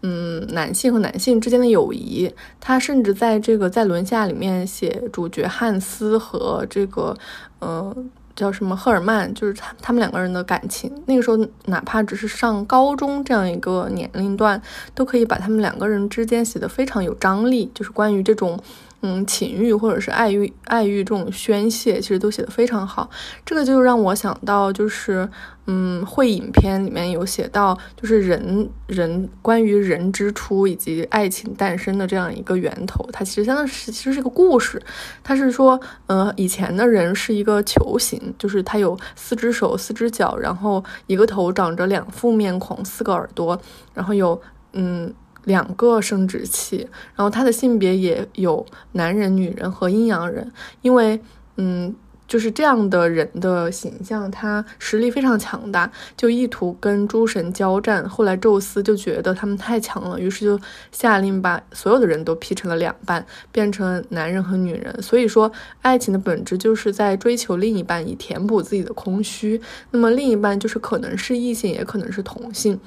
[0.08, 7.16] 嗯，男性和男性之间的友谊，他甚至在这个在轮下里面写主角汉斯和这个，
[7.58, 7.92] 呃，
[8.36, 10.92] 叫什么赫尔曼，就是他他们两个人的感情。
[11.06, 14.62] 那个时候，哪怕只是上高中这样一个年龄段，
[14.94, 18.56] 都可以把他们两个人之间写得非常有张力，就是关于这种。
[19.02, 23.08] 嗯，情欲或者是爱欲，爱欲这种宣泄，其实都写得非常好。
[23.44, 25.28] 这个就让我想到，就是
[25.66, 33.08] 嗯，会影片里面有写到，就是人人关于人之初以及爱情诞生的这样一个源头。
[33.12, 34.80] 它其实相当是其实是个故事。
[35.22, 43.60] 它是说，呃，以前的人是一个球形，就是它有四只手、四只脚，然后一个头长着两副面孔、四个耳朵，
[43.94, 44.40] 然后有
[44.72, 45.14] 嗯。
[45.46, 46.78] 两个生殖器，
[47.14, 50.52] 然后他的性别也有男人、女人和阴阳人，
[50.82, 51.20] 因为，
[51.56, 51.94] 嗯，
[52.28, 58.08] 就是这样的人的形象，他实力非常强大，就意图跟诸神交战。
[58.08, 60.60] 后来宙斯就觉得他们太强了，于是就
[60.90, 65.02] 下令把所有的人都劈成了两半，变成男人和女人。
[65.02, 65.50] 所以说，
[65.82, 69.60] 爱情的本质就是在追求另一半，以填补自己的空虚。
[69.90, 72.78] 那么，另一半就是可能是异性，也可能是同性。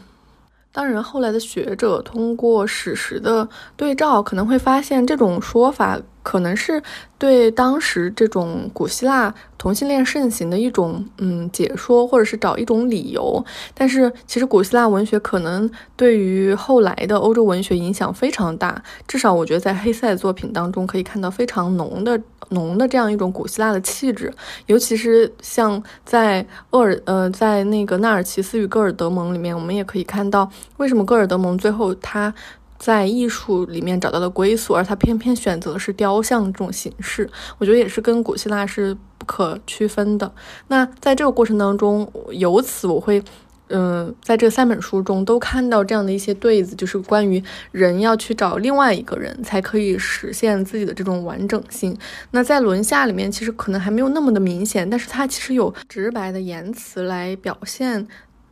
[0.72, 6.82] 当然，后来的学者通过史实的对照，可能会发现这种说法可能是。
[7.18, 13.46] 对当时这种古希腊同性恋盛行的一种嗯解说，或者是找一种理由。
[13.76, 18.82] 但是其实古希腊文学可能对于后来的欧洲文学影响非常大。
[19.08, 22.20] 至少我觉得在黑塞作品当中可以看到非常浓的
[22.50, 24.34] 浓的这样一种古希腊的气质。
[24.68, 32.34] 尤其是像在厄尔呃在那个纳尔齐斯与戈尔德蒙里面，我们也可以看到为什么戈尔德蒙最后他。
[32.80, 40.32] 在艺术里面找到的归宿，而他偏偏选择的是雕像这种形式，我觉得也是跟古希腊是不可区分的。
[40.70, 43.22] 那在这个过程当中，由此我会，
[43.68, 51.96] 嗯，在这三本书中都看到这样的一些对子，就是关于人要去找另外一个人才可以实现自己的这种完整性。
[52.32, 58.08] 那在轮下里面，其实可能还没有那么的明显，但是它其实有直白的言辞来表现。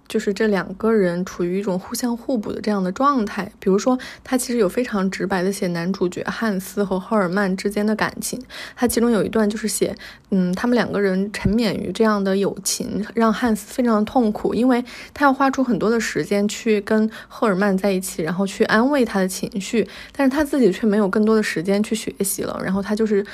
[0.07, 3.51] 就是这两个人处于一种互相互补的这样的状态。
[3.59, 8.41] 比如说，他其实有非常直白的写男主角汉斯和赫尔曼之间的感情。
[8.75, 9.95] 他其中有一段就是写，
[10.31, 14.83] 嗯，他们两个人沉湎于这样的友情，让汉斯非常的痛苦，因为
[15.13, 22.59] 他要花出很多的时间去跟赫尔曼在一起，然后去安慰他的情绪，但是他自己却没有更多的时间去学习了。
[22.63, 23.25] 然后他就是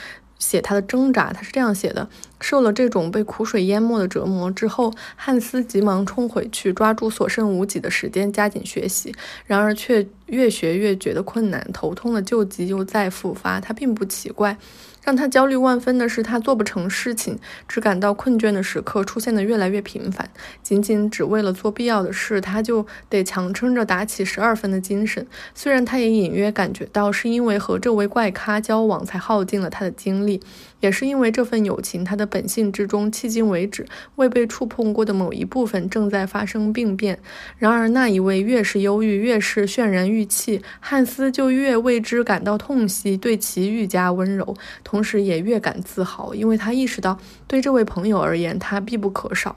[0.43, 2.07] 写他的挣扎，他是这样写的。
[2.41, 9.15] 受了这种被苦水淹没的折磨之后，汉斯急忙冲回去，抓住所剩无几的时间加紧学习。
[9.45, 13.61] 然而却越学越觉得困难，头痛的旧疾又再复发。
[13.61, 14.57] 他并不奇怪，
[15.03, 17.37] 让他焦虑万分的是，他做不成事情，
[17.67, 20.29] 只感到困倦的时刻出现的越来越频繁。
[20.61, 25.25] 仅仅只为了做必要的事，他就得强撑着打起十二分的精神。
[25.53, 30.41] 虽然他也隐约感觉到，是因为和这位怪咖交往才耗尽了他的精力，
[30.79, 32.23] 也是因为这份友情，他的。
[32.33, 33.85] 本性之中，迄今为止
[34.15, 37.19] 未被触碰过的某一部分正在发生病变。
[37.59, 44.55] 然而，那一位越是忧郁，越是渲然欲泣，汉斯就越为之感到痛惜，对其愈加温柔，
[44.93, 47.17] 同时也越感自豪，因为他意识到，
[47.47, 49.55] 对这位朋友而言，他必不可少。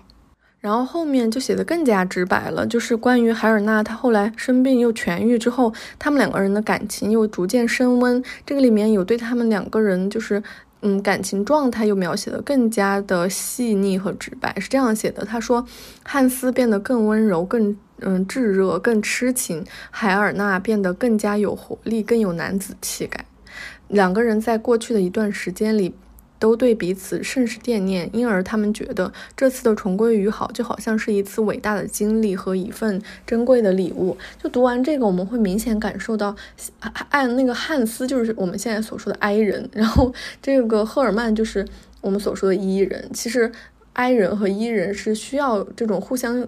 [0.60, 8.24] 然后后面就写的更加直白了，就是关于海尔娜，她后来生病又痊愈之后，他们两个人的感情又逐渐升温。
[8.46, 10.42] 这个里面有对他们两个人，就是。
[10.82, 15.24] 嗯，感情状态又描写的更加的细腻和直白，是这样写的。
[15.24, 15.66] 他说，
[16.04, 23.24] 汉斯变得更温柔，更嗯炙热，更痴情；海尔娜变得更加有活力，更有男子气概。
[23.88, 25.94] 两个人在过去的一段时间里。
[26.38, 34.14] 都对彼此甚是惦念，因而他们觉得这次的重归于好，就好像是一次伟大的经历和一份珍贵的礼物。
[34.40, 36.36] 就读完这个，我们会明显感受到，
[37.08, 40.12] 按那个汉斯就是我们现在所说的 I 人，然后
[40.42, 41.66] 这个赫尔曼就是
[42.02, 43.08] 我们所说的 E 人。
[43.14, 43.50] 其实
[43.94, 46.46] I 人和 E 人是需要这种互相。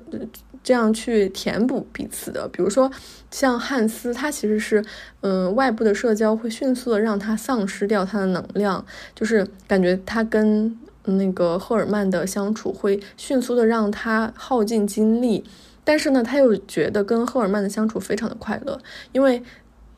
[0.69, 2.91] 这样去填补彼此的，比如说
[3.31, 4.85] 像汉斯，他其实是，
[5.23, 15.43] 嗯，外部的社交会迅速的让他丧失掉他的能量，就是感觉他跟那个赫尔曼的相处会迅速的让他耗尽精力，
[15.85, 18.79] 但是呢，他又觉得跟赫尔曼的相处非常的快乐，
[19.13, 19.43] 因为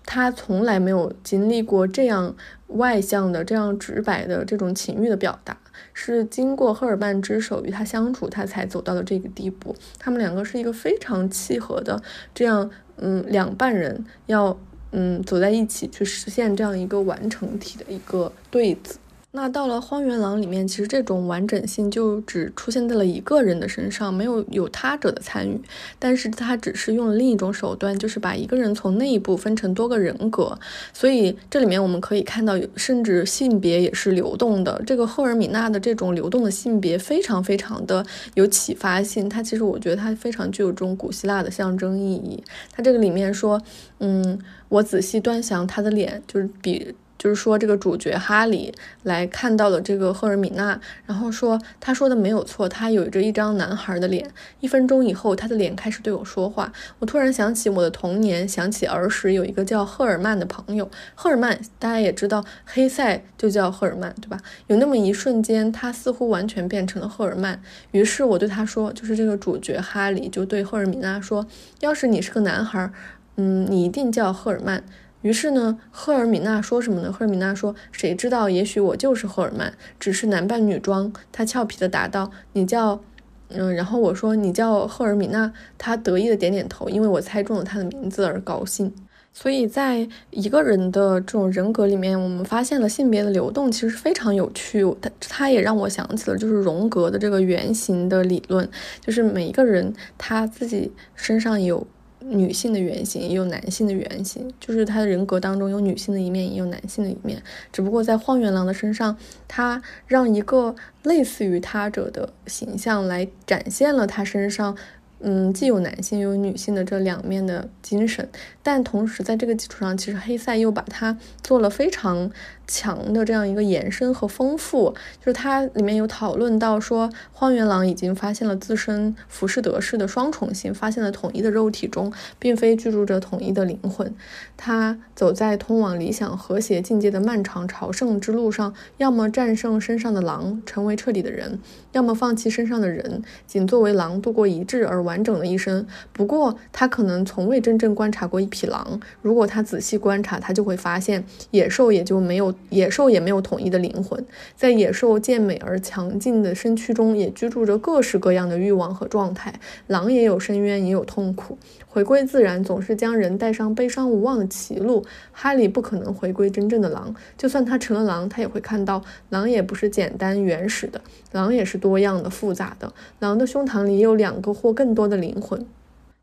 [0.06, 2.36] 他从来没有经历过这样
[2.68, 5.56] 外向的、这样直白的这种情欲的表达。
[6.02, 9.76] 是经过赫尔曼之手与他相处，他才走到了这个地步。
[9.98, 12.02] 他们两个是一个非常契合的，
[12.34, 14.58] 这样，嗯，两半人要，
[14.92, 18.98] 嗯，走在一起去实现这样一个完成体的一个对子。
[19.32, 25.60] 那到了荒原狼里面，其实这种完整性就只出现在了一个人的身上，没有有他者的参与。
[26.00, 30.58] 但是他只是用了另一种手段，就是把一个人从内部分成多个人格。
[30.92, 34.82] 所以这里面我们可以看到，甚至性别也是流动的。
[34.84, 38.04] 这个赫尔米娜的这种流动的性别非常非常的
[38.34, 39.28] 有启发性。
[39.28, 42.42] 它其实我觉得它非常具有这种古希腊的象征意义。
[42.72, 43.62] 它这个里面说，
[44.00, 44.36] 嗯，
[44.68, 46.92] 我仔细端详他的脸，就是比。
[47.20, 54.26] 就是说，这个主角哈里来看到了这个赫尔米娜，然后说他说的没有错，他有着一张男孩的脸。
[54.60, 56.72] 一分钟以后，他的脸开始对我说话。
[56.98, 60.90] 我突然想起我的童年，想起儿时有一个叫赫尔曼的朋友。
[61.14, 64.40] 赫尔曼，大家也知道，黑塞就叫赫尔曼，对吧？
[64.68, 67.60] 有那么一瞬间，他似乎完全变成了赫尔曼。
[67.90, 71.46] 于是我对他说，就是这个主角哈里就对赫尔米娜说，
[71.80, 72.90] 要是你是个男孩，
[73.36, 74.82] 嗯，你一定叫赫尔曼。
[75.22, 77.12] 于是呢，赫尔米娜说什么呢？
[77.12, 78.48] 赫尔米娜说：“谁知道？
[78.48, 83.00] 也许我就是赫尔曼，只是男扮女装。”她俏皮地答道：“你叫……
[83.48, 88.90] 嗯。”然后我说：“你叫赫尔米娜。”她得意的点点头，因为我猜中了他的名字而高兴。
[89.32, 94.82] 所以在一个人的这种人格里面，我们发现了性别的流动，其实非常有趣。
[95.00, 98.68] 它它也让我想起了就是荣格的这个原型的理论，
[99.00, 101.86] 就是每一个人他自己身上有。
[102.30, 107.42] 女性的原型也有男性的原型，就是他的人格当中有女性的一面，也有男性的一面。
[107.72, 109.16] 只不过在荒原狼的身上，
[109.48, 114.76] 他让一个类似于他者的形象来展现了他身上。
[115.22, 118.26] 嗯，既有男性又有女性的这两面的精神，
[118.62, 122.30] 但同时在这个基础上，其实黑塞又把它做了非常
[122.66, 124.94] 强的这样一个延伸和丰富。
[125.18, 134.12] 就是它里面有讨论到说，荒原狼已经发现了自身浮士德式的双重性，发现了统一的肉体中并非居住着统一的灵魂。
[134.56, 141.58] 他走在通往理想和谐境界的漫长朝圣之路上，要么战胜身上的狼，成为彻底的人，
[141.92, 145.20] 要么放弃身上的人，仅作为狼度过一致而完。
[145.22, 145.86] 整的一生。
[146.14, 149.00] 不过，他可能从未真正观察过匹狼。
[149.22, 154.22] 如果他仔细观察，他就会发现，野兽也就没有野兽也没有统一的灵魂，
[154.54, 159.54] 在野兽健美而强劲的身躯中，也居住着各式各样的欲望和状态。
[159.86, 161.56] 狼也有深渊，也有痛苦。
[161.88, 165.04] 回归自然，总是将人带上悲伤无望的歧路。
[165.32, 171.00] 哈利不可能回归真正的狼，就算他成了狼，他也会看到，狼也不是简单原始的，
[171.32, 172.92] 狼也是多样的、复杂的。
[173.18, 175.66] 狼的胸膛里有两个或更多的灵魂。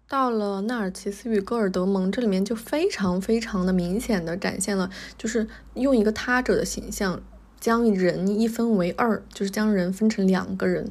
[0.09, 7.21] 到了纳尔齐斯与戈尔德蒙，这里面就非常非常的明显的展现了，就是用一个他者的形象，
[7.59, 10.89] 将人一分为二，就是将人分成两个人。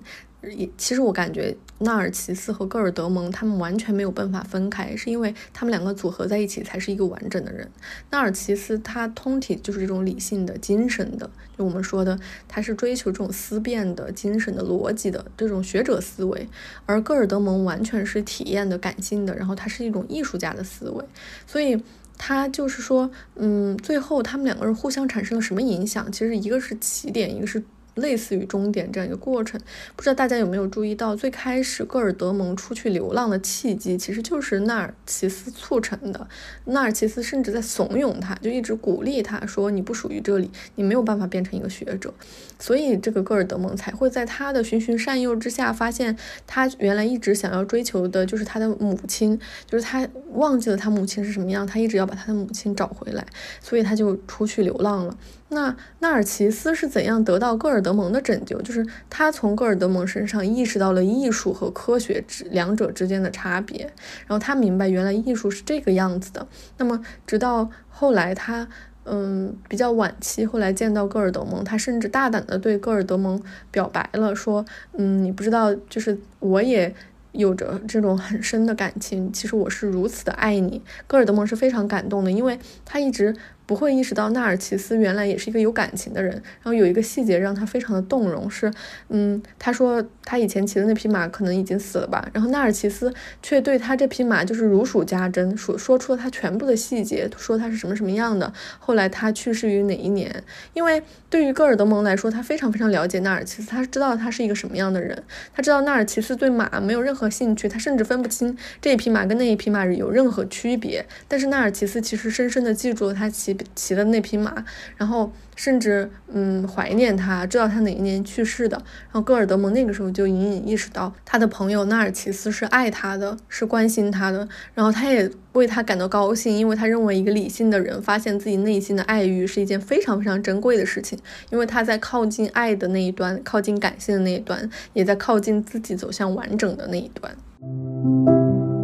[0.77, 7.69] 其实我感觉纳尔齐斯和戈尔德蒙他们完全没有办法分开，是因为他们两个组合在一起才是一个完整的人。
[8.11, 16.49] 纳尔齐斯他通体就是这种理性的、精神的，就我们说的他是追求这种思辨的精神的逻辑的这种学者思维，
[16.87, 21.05] 而戈尔德蒙完全是体验的、感性的，然后他是一种艺术家的思维，
[21.47, 21.83] 所以
[22.17, 26.11] 他就是说，嗯，最后他们两个人互相产生了什么影响？
[26.11, 27.63] 其实一个是起点，一个是。
[27.97, 29.61] 类似于终点这样一个过程，
[29.95, 36.29] 不知道大家有没有注意到，最开始戈尔德蒙出去流浪的契机，其实就是纳尔齐斯促成的。
[36.67, 42.13] 纳尔齐斯甚至在怂恿他，就一直鼓励他说：“你不属于这里，你没有办法变成一个学者。”
[42.59, 46.17] 所以这个戈尔德蒙才会在他的循循善诱之下，发现
[46.47, 53.27] 他原来一直想要追求的就是他的母亲，就是他忘记了他母亲是什么样，他一直要把他的母亲找回来，
[53.63, 55.17] 所以他就出去流浪了。
[55.49, 58.61] 那纳尔齐斯是怎样得到戈尔德蒙的拯救？
[58.63, 63.85] 就是他从戈尔德蒙身上意识到了艺术和科学之两者之间的差别，
[64.27, 66.47] 然后他明白原来艺术是这个样子的。
[66.79, 68.67] 那么直到后来他
[69.05, 73.41] 嗯比较晚期，后来见到戈尔德蒙，他甚至大胆的对戈尔德蒙
[73.71, 76.93] 表白了，说嗯你不知道，就是我也
[77.31, 80.83] 有着这种很深的感情，其实我是如此的爱你。
[81.07, 83.37] 戈尔德蒙是非常感动的，因为他一直。
[83.67, 86.33] 不会意识到纳尔齐斯原来也是一个有感情的人。
[86.33, 88.73] 然后有一个细节让他非常的动容，是，
[89.09, 93.13] 嗯，他说他以前骑的那匹马可能已经死了吧，然后纳尔齐斯
[93.43, 98.53] 却对他这匹马就是如数家珍，说说出了他全部的细节，说他是什么什么样的。
[98.79, 100.45] 后来他去世于哪一年？
[100.73, 105.21] 因为对于戈尔德蒙来说，他非常非常了解纳尔齐斯，他知道他是一个什么样的人，
[105.53, 111.05] 他知道纳尔齐斯对马没有任何兴趣，他甚至分不清这一匹马跟那一匹马有任何区别。
[111.27, 113.56] 但是纳尔齐斯其实深深的记住了他骑。
[113.75, 114.65] 骑的那匹马，
[114.97, 118.77] 然后甚至嗯怀念他，知道他哪一年去世的。
[118.77, 124.47] 然后戈尔德蒙那个时候就隐隐意识到，他的朋友纳尔齐斯是爱他的，是关心他的。
[124.75, 131.19] 然后他也为他感到高兴，因为他认为一个理性的人发现自己内心的爱欲是一件非常非常珍贵的事情，
[131.51, 138.76] 因为他在靠近爱的那一端，靠近感性的那一端，也在靠近自己走向完整的那一端。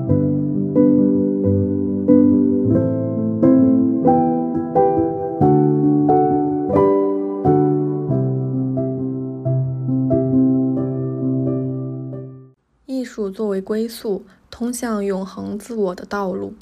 [13.12, 16.54] 术作为归宿，通向永恒自我的道路。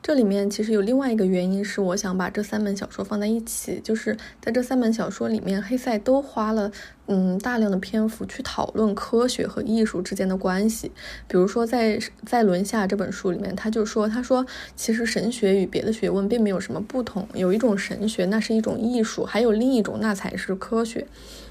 [0.00, 6.70] 这里面其实有另外一个原因，是我想把这三本小说放在一起，就是在这三本小说里面，黑塞都花了
[7.06, 10.92] 嗯大量的篇幅去讨论科学和艺术之间的关系。
[11.26, 14.44] 比如说在在轮下这本书里面，他就说，他说
[14.76, 21.06] 其实神学与别的学问并没有什么不同，有一种神学那是一种艺术，还有另一种那才是科学。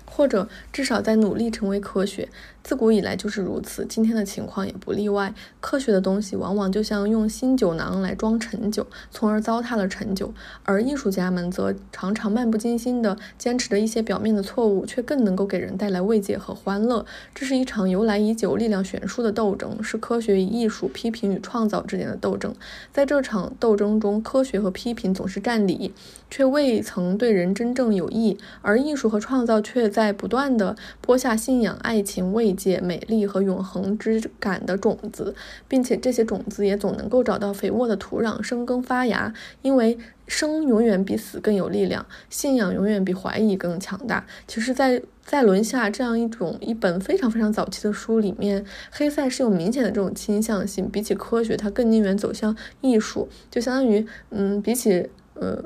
[0.06, 2.30] 或者至少在努力成为科学，
[2.64, 5.34] 自古以来就是如此，今天的情况也不例外。
[5.60, 10.28] 科学的东西往往就像用新酒囊来装陈酒，从而糟蹋了陈酒；
[10.64, 17.06] 而艺术家们则常常漫不经心地坚持着一些表面的错误，却更能够给人带来慰藉和欢乐。
[17.36, 22.56] 这是一场由来已久、力量悬殊的斗争，是科学与艺术、批评与创造之间的斗争。
[22.94, 25.94] 在这场斗争中，科学和批评总是占理，
[26.30, 30.14] 却未曾对人真正有益；而艺术和创造却在。
[30.14, 35.36] 不断的播下信仰、爱情、慰界、美丽和永恒之感的种子，
[35.68, 39.34] 并且这些种子也总能够找到肥沃的土壤生根发芽。
[39.62, 39.98] 因为
[40.28, 44.26] 生永远比死更有力量，信仰永远比怀疑更强大。
[44.48, 55.64] 其实，在在轮下这样一种一本非常非常早期的书里面，黑塞是有明显的这种倾向性，比起科学，他更宁愿走向艺术，就相当于嗯，比起呃。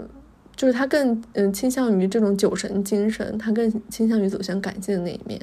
[0.55, 5.39] 就是他更嗯倾向于这种酒神精神，他更倾向于走向感性的那一面。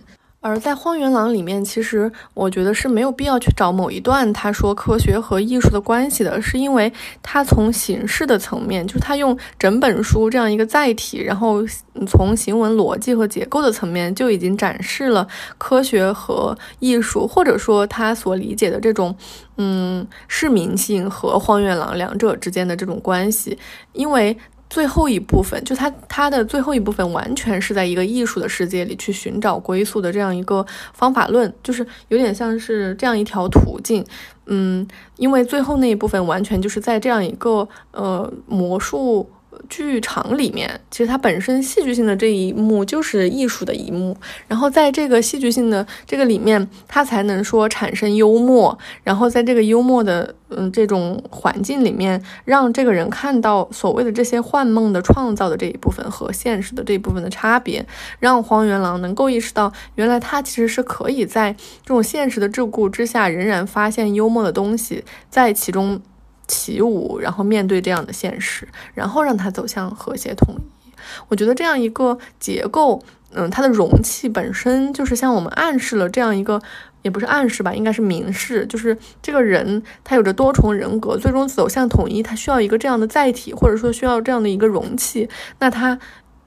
[0.46, 6.92] 而在《荒原狼》里面，其实我觉得是没有必要去找某一段他说科学和艺术的关系的，是因为
[7.22, 11.64] 他从形式的层面，就是他用整本书这样一个载体，然后
[12.06, 15.26] 从行文逻辑和结构的层面就已经展示了
[15.56, 19.16] 科学和艺术，或者说他所理解的这种
[19.56, 23.58] 嗯市民性和荒原狼两者之间的这种关系，
[23.94, 24.36] 因为。
[24.74, 34.04] 最后一部分，就他他的最后一部分完全是在一个艺术的世界里去寻找归宿的这样一个方法论，就是有点像是这样一条途径。
[34.46, 34.84] 嗯，
[35.16, 39.30] 因为最后那一部分完全就是在这样一个呃魔术。
[39.68, 44.16] 剧场里面，其实它本身戏剧性的这一幕就是艺术的一幕，
[44.48, 57.86] 然后在这个戏剧性的这个里面，它才能说产生幽默，然后在这个幽默的嗯这种环境里面，让这个人看到所谓的这些幻梦的创造的这一部分和现实的这一部分的差别，
[58.18, 61.52] 让荒原狼能够意识到，原来他其实是可以在
[61.82, 66.00] 这种现实的桎梏之下，仍然发现幽默的东西在其中。
[66.46, 70.92] 起舞，然后面对这样的现实，然后让它走向和谐统一。
[71.28, 76.60] 我觉得这样一个结构，嗯，它的容器本身就是向我们暗示了这样一个，
[77.02, 85.28] 也不是暗示吧，应该是明示，就是这个人他有着多重人格，最终走向统一，他需要一个这样的载体，或者说需要这样的一个容器。
[85.58, 85.98] 那他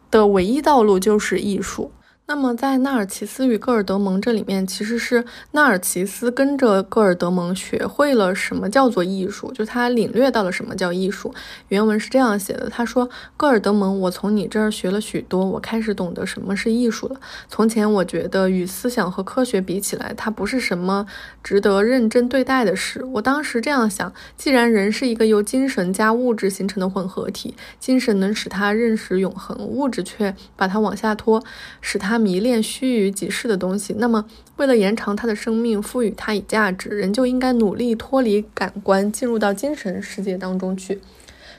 [0.09, 1.91] 的唯一道路就是艺术。
[2.30, 11.34] 那么，在纳尔齐斯与戈尔德蒙这里面，其实是纳尔齐斯跟着戈尔德蒙学会了什么叫做艺术，就他领略到了什么叫艺术。
[11.69, 17.17] 原文是这样写的：他说，戈尔德蒙，我从你这儿学了许多，我开始懂得什么是艺术了。
[17.47, 21.05] 从前我觉得与思想和科学比起来，它不是什么
[21.41, 23.05] 值得认真对待的事。
[23.05, 31.41] 我当时这样想：既然人是一个由精神加物质形成的混合体，精神能使他认识永恒，物质却把他往下拖，
[31.80, 32.16] 使他。
[32.18, 34.26] 迷恋虚臾即逝的东西，那么
[34.57, 40.99] 为了延长他的生命，赋予他以价值，人就应该努力脱离感官，进入到精神世界当中去。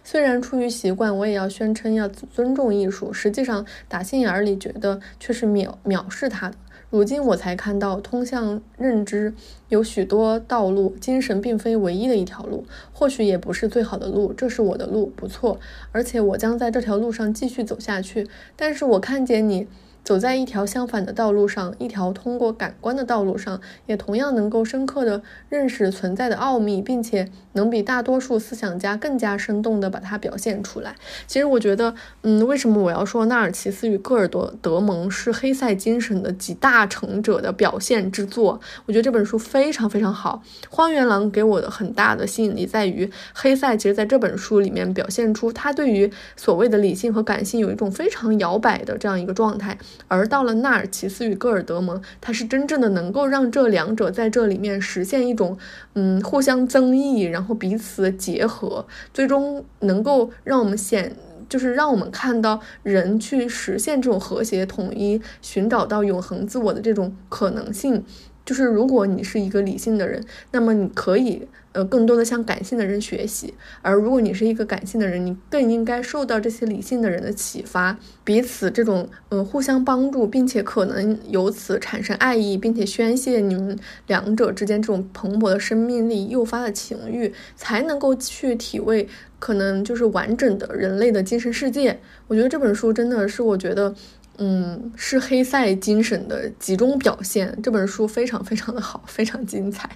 [0.04, 6.54] 虽然出于习惯，我也要宣称要尊重艺术，实际上打心眼里觉得却是藐藐视他的。
[6.90, 9.34] 如今我才看到，通向认知
[9.68, 14.32] 有许多道路，精神并非唯一的一条路，或许也不是最好的路。
[14.32, 15.60] 这是我的路，不错，
[15.92, 18.26] 而且我将在这条路上继续走下去。
[18.56, 19.66] 但是我看见你。
[20.08, 30.94] 走在一条相反的道路上，一条通过感官的道路上，也同样能够深刻的认识存在的奥秘，并且能比大多数思想家更加生动的把它表现出来。
[31.26, 38.58] 其实我觉得，嗯，为什么我要说纳尔齐斯与戈尔德德蒙是黑塞精神的集大成者的表现之作？
[38.86, 40.42] 我觉得这本书非常非常好。
[40.70, 49.76] 荒原狼给我的很大的吸引力在于，黑塞其实在这本书里面表现出他对于所谓的理性和感性有一种非常摇摆的这样一个状态。
[50.06, 55.58] 而到了纳尔齐斯与戈尔德蒙，他是真正的能够让这两者在这里面实现一种，
[55.94, 61.16] 嗯，互相增益，然后彼此结合，最终能够让我们显，
[61.48, 68.04] 就是让我们看到人去实现这种和谐统一，寻找到永恒自我的这种可能性。
[68.48, 89.06] 就是如果你是一个理性的人，那么你可以呃更多的向感性的人学习；而如果你是一个感性的人，你更应该受到这些理性的人的启发，彼此这种呃互相帮助，并且可能由此产生爱意，并且宣泄你们两者之间这种蓬勃的生命力诱发的情欲，才能够去体味
[89.38, 92.00] 可能就是完整的人类的精神世界。
[92.28, 93.94] 我觉得这本书真的是我觉得。
[94.38, 97.56] 嗯，是黑塞精神的集中表现。
[97.62, 99.88] 这本书非常非常的好，非常精彩。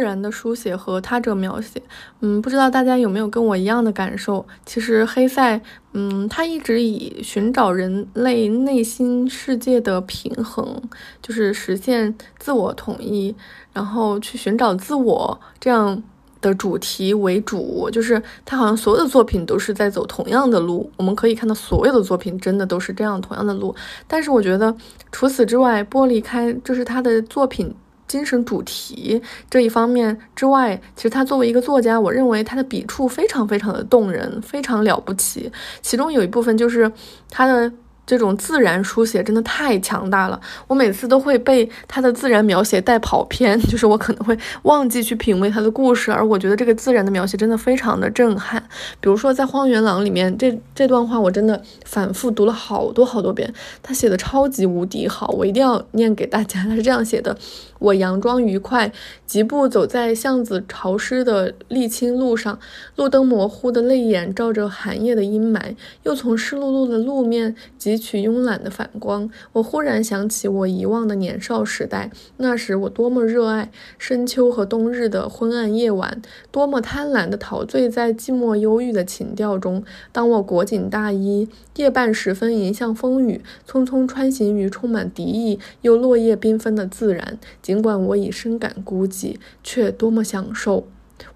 [0.00, 1.82] 自然的书写和他者描写，
[2.20, 4.46] 嗯，不知道大家有没有跟我一样的感受？
[4.64, 5.60] 其实黑塞。
[5.92, 10.80] 嗯，他一直以寻找人类内心世界的平衡，
[11.20, 13.34] 就是实现自我统一，
[13.74, 16.02] 然后去寻找自我这样
[16.40, 17.90] 的主题为主。
[17.90, 20.90] 就是他好像所有的作品都是在走同样的路。
[20.96, 23.74] 我们可以看到，所有的作品真的都是这样同样的路。
[24.06, 24.74] 但是我觉得，
[25.12, 27.74] 除此之外，剥离开就是他的作品。
[28.10, 35.52] 精神主题这一方面之外，其实他作为一个作家，我认为他的笔触非常非常的动人，非常了不起。
[35.80, 36.90] 其中有一部分就是
[37.30, 37.72] 他的。
[38.06, 48.60] 这种自然书写真的太强大了，我每次都会被他的自然描写带跑偏， 就是我可能会忘记去品味他的故事，而我觉得这个自然的描写真的非常的震撼。
[49.00, 56.64] 比如说在《荒原狼》里面，这这段话我真的反复读了好多好多遍，他写的超级无敌好，我一定要念给大家。
[56.64, 57.38] 他是这样写的：
[57.80, 58.92] 我佯装愉快，
[59.26, 62.58] 疾步走在巷子潮湿的沥青路上，
[62.94, 69.30] 路灯模糊的泪眼照着寒夜的阴霾，又从湿漉漉的路面汲取慵懒的反光。
[69.52, 76.20] 我忽然想起我遗忘的年少时代，那时我多么热爱深秋和冬日的昏暗夜晚，
[76.50, 79.82] 多么贪婪地陶醉在寂寞忧郁的情调中。
[80.12, 87.38] 当我裹紧大衣，夜半时分迎向风雨，匆匆穿行于充满敌意又落叶缤纷的自然。
[87.70, 90.88] 尽管我已深感孤寂，却多么享受！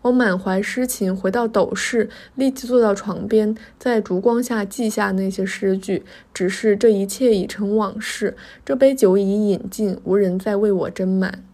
[0.03, 6.03] 我满怀诗情，回到斗室，立即坐到床边，在烛光下记下那些诗句。
[6.33, 11.45] 只是这一切已成往事，这杯酒已饮尽，无人再为我斟满。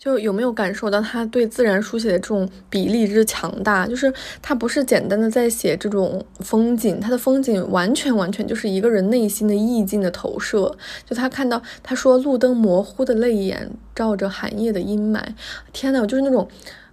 [0.00, 3.86] 就有没有感受到他对自然书写的这种比例之强大？
[3.86, 10.74] 就是他不是简单的在写这种风景，他的风景完全完全就是一个人内心的意境的投射。
[11.06, 15.22] 就他看到他说路灯模糊的泪眼照着寒夜的阴霾，
[15.70, 16.48] 天呐，就是那种。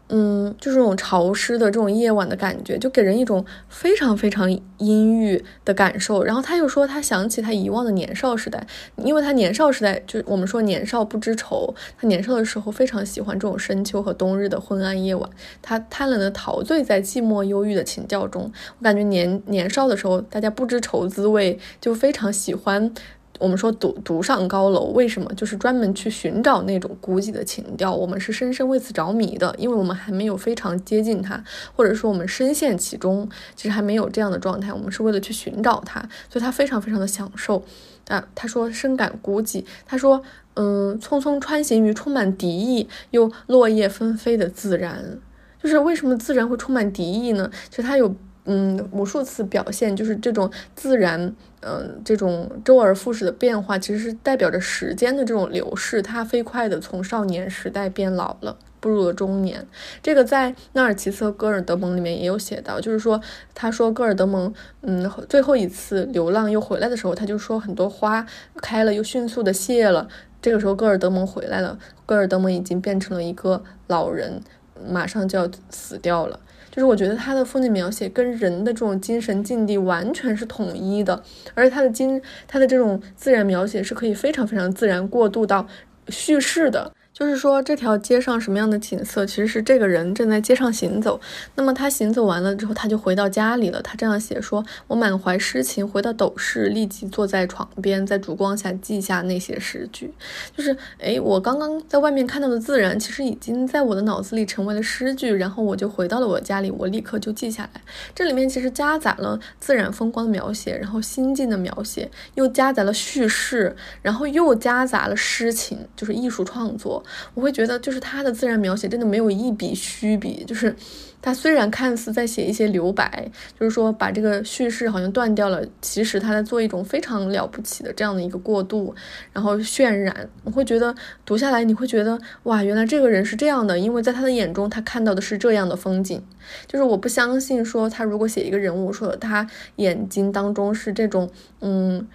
[0.10, 6.24] 嗯，就是这种潮湿的这种夜晚的感觉，就给人一种非常非常阴郁的感受。
[6.24, 15.30] 然后他又说，他想起他遗忘的年少时代，因为他年少时代就我们说年少不知愁，他年少的时候非常喜欢这种深秋和冬日的昏暗夜晚，
[15.62, 18.52] 他贪婪的陶醉在寂寞忧郁的情调中。
[18.80, 22.94] 我感觉年年少的时候，大家不知愁滋味，就非常喜欢。
[23.40, 25.32] 我们说独独上高楼，为什么？
[25.36, 27.94] 就是专门去寻找那种孤寂的情调。
[27.94, 31.44] 我们是深深为此着迷的，因为我们还没有非常接近它，
[31.76, 34.74] 或者说我们深陷其中，其实还没有这样的状态。
[34.74, 37.64] 我们是为了去寻找它，所以他非常非常的享受。
[38.08, 39.64] 啊，他说深感孤寂。
[39.86, 40.22] 他说，
[40.56, 45.20] 嗯，匆匆穿行于充满敌意又落叶纷飞的自然，
[45.62, 47.52] 就是为什么自然会充满敌意呢？
[47.70, 48.16] 其实它有。
[48.50, 51.36] 嗯，无数次表现就是这种自然，
[51.68, 56.02] 嗯，这种周而复始的变化，其实是代表着时间的这种流逝。
[56.02, 59.68] 它飞快的从少年时代变老了，步入了中年。
[60.02, 63.20] 这个在纳尔齐斯和戈尔德蒙里面也有写到，就是说，
[63.54, 68.26] 他说戈尔德蒙，嗯，最后一次流浪又回来的时候，他就说很多花
[68.62, 70.08] 开了又迅速的谢了。
[70.42, 74.42] 这个时候戈尔德蒙回来了，戈尔德蒙已经变成了一个老人，
[74.88, 76.40] 马上就要死掉了。
[76.78, 81.24] 就是我觉得他的风景描写跟人的这种精神境地完全是统一的，
[81.56, 85.66] 而且他的精他的这种自然描写是可以非常非常自然过渡到
[86.10, 86.92] 叙事的。
[87.18, 91.20] 就是说，这条街上什么样的景色，其实是这个人正在街上行走。
[91.56, 93.82] 那么他行走完了之后，他就回到家里了。
[93.82, 100.14] 他这样写说：“我满怀诗情，回到斗室，立即坐在床边，在烛光下记下那些诗句。
[100.56, 105.34] 就是，哎，我刚刚在外面看到的自然，其实已经在我的脑子里成为了诗句。
[105.34, 107.82] 然后我就回到了我家里，我立刻就记下来。
[108.14, 117.04] 这里面其实夹杂了自然风光的描写，然后心境的描写，又夹杂了叙事，然后又夹杂了诗情，就是艺术创作。”
[117.34, 120.76] 我会觉得，就是他的自然描写真的没有一笔虚笔，就是
[121.22, 123.30] 他虽然看似在写一些留白，
[123.60, 128.94] 就是说把这个叙事好像断掉了，其实他在做一种非常了不起的这样的一个过渡，
[129.34, 130.30] 然后渲染。
[130.44, 130.96] 我会觉得
[131.26, 136.22] 读下来，你会觉得哇，原来这个人是这样的，因为在他的眼中，他看到的是这样的风景。
[136.68, 139.48] 就是我不相信说他如果写一个人物，说他
[139.78, 141.30] 眼睛当中是这种，
[141.62, 142.08] 嗯。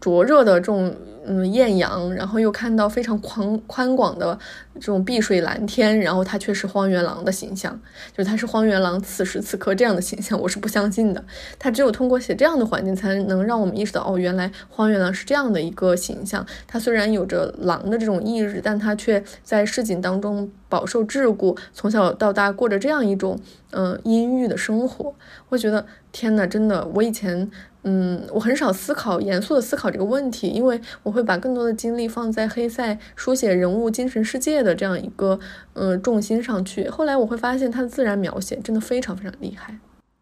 [0.00, 4.38] 灼热的这种嗯艳阳，然后又看到非常宽宽广的
[4.74, 7.78] 这种碧水蓝天，然后他却是荒原狼的形象，
[8.16, 11.24] 就是他是荒原狼此时此刻这样的形象，我是不相信的。
[11.58, 16.44] 他只有通过写这样的环境，才能让我们意识到，哦，原来荒原狼是这样的一个形象。
[16.66, 23.38] 他虽然有着狼的这种意志，但他却在市井当中饱受桎梏，从小到大过着这样一种
[23.72, 25.14] 嗯阴郁的生活。
[25.48, 27.50] 我觉得天呐，真的，我以前。
[27.82, 35.38] 嗯，我很少思考严肃的思考这个问题，因为我会把更多的精力放在黑塞书写人物精神世界的这样一个
[35.72, 36.88] 嗯重心上去。
[36.88, 39.78] 后来我会发现他的自然描写真的非常非常厉害。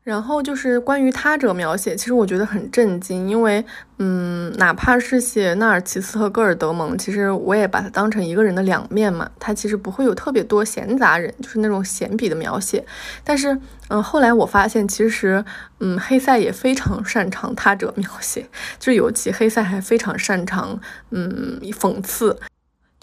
[0.09, 3.63] 然后就是关于他者描写，其实我觉得很震惊，因为，
[3.99, 9.31] 嗯，哪怕是写纳尔齐斯和戈尔德蒙，其实我也把它当成一个人的两面嘛。
[9.39, 12.83] 他其实不会有特别多闲杂人，就是那种闲笔的描写。
[13.23, 13.55] 但是，
[13.89, 15.45] 嗯，后来我发现，其实，
[15.81, 18.49] 嗯，黑塞也非常擅长他者描写，
[18.79, 20.81] 就是尤其黑塞还非常擅长，
[21.11, 22.35] 嗯，讽刺。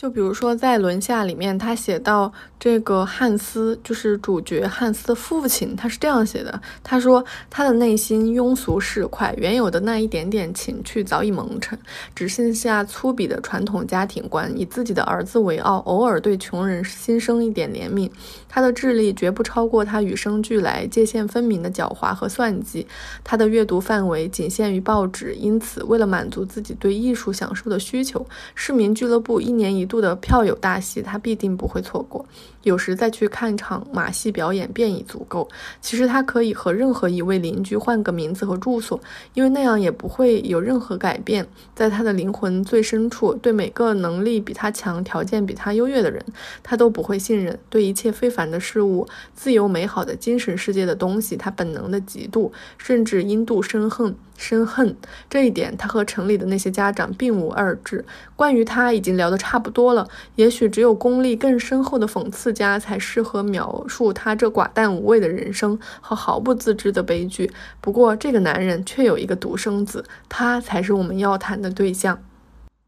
[0.05, 11.75] 就比如说，在《轮下》里面，他写到这个汉斯，就是主角汉斯的父亲，他是这样写的：他说，他的内心庸俗市侩，原有的那一点点情趣早已蒙尘，
[12.13, 18.07] 只剩下粗鄙的传统家庭观，以自己的儿子为傲，偶尔对穷人心生一点怜悯。
[18.55, 22.87] 他的智力绝不超过他与生俱来、界限分明的狡猾和算计。
[23.21, 29.99] 他的阅读范围仅限于报纸，因此，为了满足自己对艺术享受的需求，市民俱乐部一年一度。
[30.05, 32.23] 的票友大戏，他必定不会错过。
[32.65, 35.47] 有时再去看场马戏表演便已足够。
[35.79, 38.99] 其实他可以和任何一位邻居换个名字和住所，
[39.35, 41.47] 因为那样也不会有任何改变。
[41.75, 46.25] 在他的灵魂最深处，对每个能力比他强、条件比他优越的人，
[46.63, 47.57] 他都不会信任。
[47.69, 54.15] 对一切非凡的事物、自由美好的精神世界的东西，他本能的嫉妒，甚至因妒生恨。
[54.37, 54.95] 生恨
[55.29, 58.05] 这一点，他和城里的那些家长并无二致。
[58.35, 60.07] 关于他，已经聊得差不多了。
[60.35, 67.51] 也许只有功力更深厚的讽刺家，才适合描述他这寡淡无味的人生和毫不自知的悲剧。
[67.81, 72.19] 不过，这个男人却有一个独生子，他才是我们要谈的对象。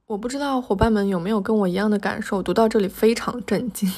[0.08, 3.91] 我不知道伙伴们有没有跟我一样的感受，读到这里非常震惊。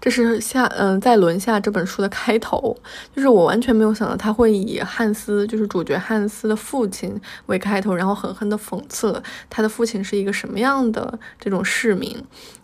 [0.00, 2.74] 这是下嗯，在轮下这本书的开头，
[3.14, 12.16] 就是我完全没有想到他会以汉斯，就是主角汉斯的父亲为开头，然后狠狠地讽刺他的父亲是一个什么样的这种市民，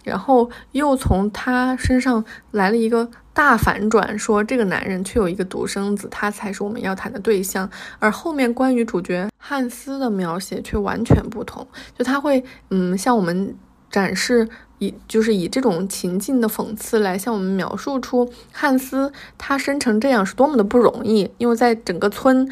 [0.03, 3.11] 然后又从他身上来了一个。
[3.37, 7.70] 大反转，说这个男人却有一个独生子，他才是我们要谈的对象。
[7.99, 11.68] 而后面关于主角汉斯的描写却完全不同，
[11.99, 13.55] 就他会，嗯，向我们
[13.91, 21.30] 展示以，就是以这种情境的讽刺来向我们描述出汉斯他生成这样是多么的不容易。
[21.37, 22.51] 因为在整个村，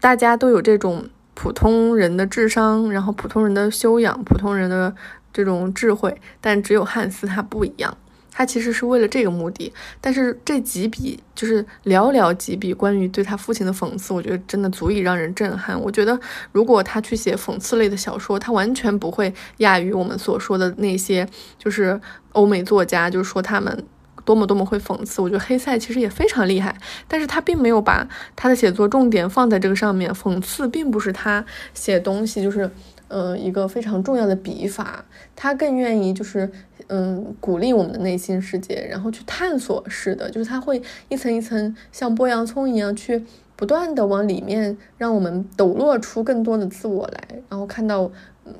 [0.00, 4.92] 大家都有这种普通人的智商，然后普通人的修养，普通人的
[5.32, 7.96] 这种智慧，但只有汉斯他不一样。
[8.38, 15.76] 他其实是为了这个目的，但是这几笔就是寥寥几笔关于对他父亲的讽刺，我觉得真的足以让人震撼。
[15.80, 16.16] 我觉得
[16.52, 21.28] 如果他去写讽刺类的小说，他完全不会亚于我们所说的那些
[21.58, 23.84] 就是欧美作家，就是说他们
[24.24, 25.20] 多么多么会讽刺。
[25.20, 26.76] 我觉得黑塞其实也非常厉害，
[27.08, 30.12] 但是他并没有把他的写作重点放在这个上面。
[30.12, 32.70] 讽刺并不是他写东西就是
[33.08, 36.48] 呃一个非常重要的笔法，他更愿意就是。
[36.88, 43.24] 嗯，鼓励我们的内心世界，然后去探索式的，就是它会一层一层像剥洋葱一样，去
[43.56, 48.10] 不断的往里面，让我们抖落出更多的自我来，然后看到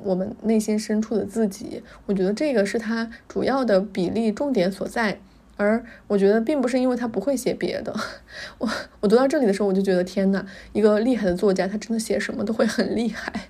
[0.03, 1.83] 我们内心深处的自己。
[2.07, 5.19] 我觉得这个是它主要的比例重点所在，
[5.57, 7.95] 而我觉得并不是因为他不会写别的。
[8.59, 8.69] 我
[9.01, 13.49] 我读到这里的时候，我就觉得天呐，一个厉害的作家，他真的写什么都会很厉害。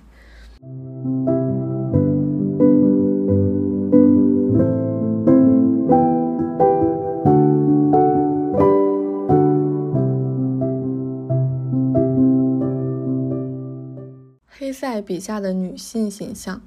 [14.69, 16.61] 黑塞笔下的女性形象。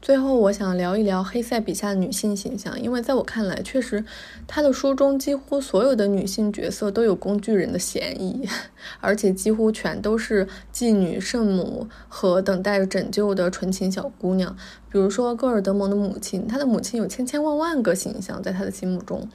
[0.00, 4.02] 最后，我想聊一聊黑塞笔下的女性形象，因为在我看来，确实
[4.46, 8.48] 他的书中几乎所有的女性角色都有工具人的嫌疑，
[9.00, 14.56] 而且几乎全都是妓女、圣母和等待拯救的纯情小姑娘。
[14.88, 19.28] 比如说戈尔德蒙的母亲，她的母亲有千千万万个形象，在他的心目中。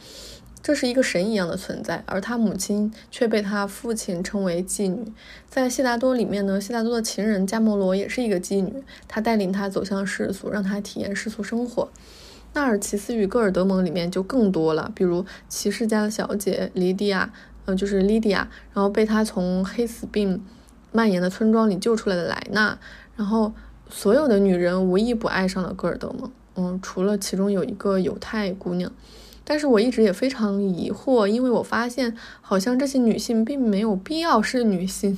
[0.67, 5.13] 这是一个神一样的存在，而他母亲却被他父亲称为妓女。
[5.49, 11.87] 在谢达多里面呢，谢达多的情人加摩罗也是一个妓女，她带领他走向世俗，让他体验世俗生活。
[12.51, 17.31] 纳尔齐斯与戈尔德蒙里面就更多了，比如骑士家的小姐莉迪亚，
[17.63, 20.43] 嗯，就是莉迪亚，然后被他从黑死病
[20.91, 22.77] 蔓延的村庄里救出来的莱纳，
[23.15, 23.53] 然后
[23.89, 28.91] 所有的女人无一不爱上了戈尔德蒙，嗯，除了其中有一个犹太姑娘。
[29.49, 35.17] 但是我一直也非常疑惑，因为我发现好像这些女性并没有必要是女性。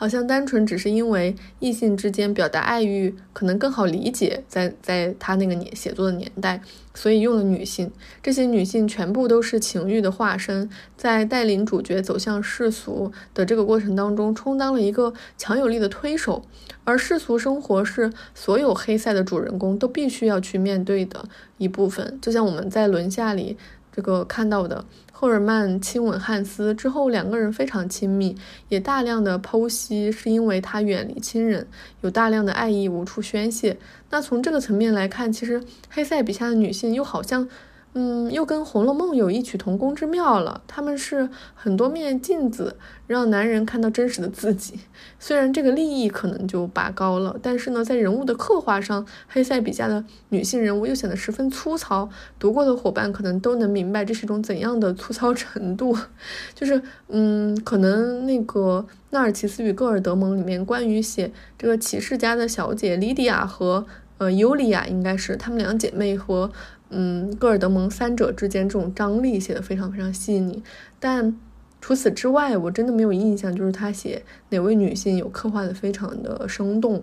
[0.00, 6.60] 好像单纯只是因为异性之间表达爱欲可能更好理解，在在他那个年写作的年代，
[6.94, 7.90] 所以用了女性。
[8.22, 16.44] 这些女性全部都是情欲的化身，在带领主角走向世俗的这个过程当中，充当了一个强有力的推手。
[16.84, 23.56] 而世俗生活是所有黑塞的主人公都必须要去面对的一部分，就像我们在轮下里
[23.90, 24.84] 这个看到的。
[25.20, 28.36] 赫尔曼亲吻汉斯之后，两个人非常亲密，
[28.68, 31.66] 也大量的剖析是因为他远离亲人，
[32.02, 33.76] 有大量的爱意无处宣泄。
[34.10, 35.60] 那从这个层面来看，其实
[35.90, 37.48] 黑塞笔下的女性又好像。
[37.94, 40.60] 嗯，又跟《红楼梦》有异曲同工之妙了。
[40.68, 42.76] 他们是很多面镜子，
[43.06, 44.78] 让男人看到真实的自己。
[45.18, 52.08] 虽然这个利益可能就拔高了，但是呢，在人物的刻画上，黑塞笔下的女性人物又显得十分粗糙。
[52.38, 55.96] 读过的伙伴可能都能明白这是一种怎样的粗糙程度。
[56.54, 63.84] 就是，嗯，可能那个《纳尔齐斯与戈尔德蒙》里面关于写这个骑士家的小姐莉迪亚和
[64.18, 66.52] 呃尤利亚，应该是她们两姐妹和。
[66.90, 70.62] 嗯，戈尔德蒙三者之间这种张力写的非常非常细腻，
[70.98, 71.38] 但
[71.80, 77.02] 除此之外，我真的没有印象，就是他写哪位女性有刻画的非常的生动，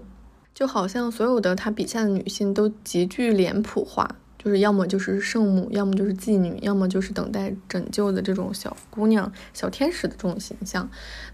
[0.53, 4.15] 就好像所有的他笔下的女性都极具脸谱化。
[4.45, 10.87] 就是要么就是圣母，要么就是妓女，要么就是等待拯救的这种小姑娘、小天使的这种形象。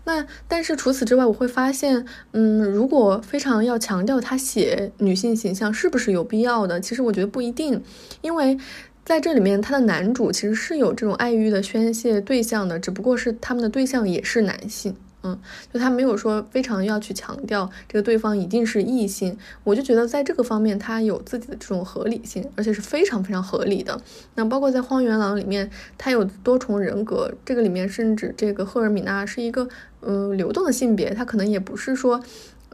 [0.06, 6.80] 那但是除此之外，我会发现，嗯，如果非常要强调他写女性形象，是不是有必要的？
[6.80, 7.84] 其实我觉得不一定，
[8.22, 8.58] 因为
[9.04, 14.96] 在这里面，他的男主其实是有这种爱欲的宣泄对象的，只不过是他们的对象也是男性。
[15.24, 15.40] 嗯，
[15.72, 24.02] 就他没有说非常要去强调这个对方一定是异性，我就觉得在这个方面他有自己的这种合理性，而且是非常非常合理的。
[24.36, 29.68] 那包括在《荒原狼》里面，他有多重人格，这个里面甚至这个赫尔米娜是一个
[30.02, 32.20] 嗯流动的性别，她可能也不是说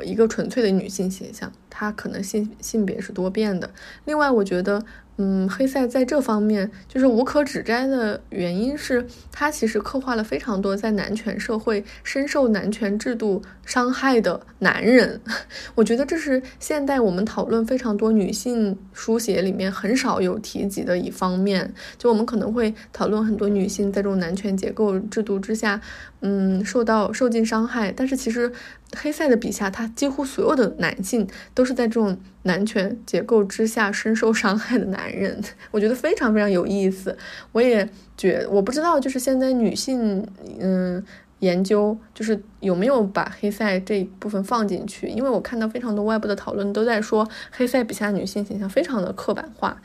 [0.04, 3.70] 一个纯粹的女性形象，她可能性性别是多变的。
[4.06, 4.86] 另外，我觉得。
[5.20, 15.20] 嗯，黑塞在这方面就是无可指摘的原因是，他其实刻画了非常多在男权社会深受男权制度伤害的男人。
[15.74, 21.74] 我觉得这是现代我们讨论非常多女性书写里面很少有提及的一方面。
[21.98, 25.82] 就我们可能会讨论很多女性在这种男权结构制度之下，
[26.22, 28.52] 嗯，受到受尽伤害，但是其实。
[28.96, 37.18] 黑塞的笔下，他几乎所有的男性都是在这种男权结构之下深受伤害的男人， 我觉得非常非常有意思。
[37.52, 40.26] 我也觉，我不知道就是现在女性，
[40.60, 41.04] 嗯，
[41.40, 49.82] 研究就是有没有把黑塞这一部分放进去，因为我看到非常多外部的讨论都在说黑塞笔下女性形象非常的刻板化，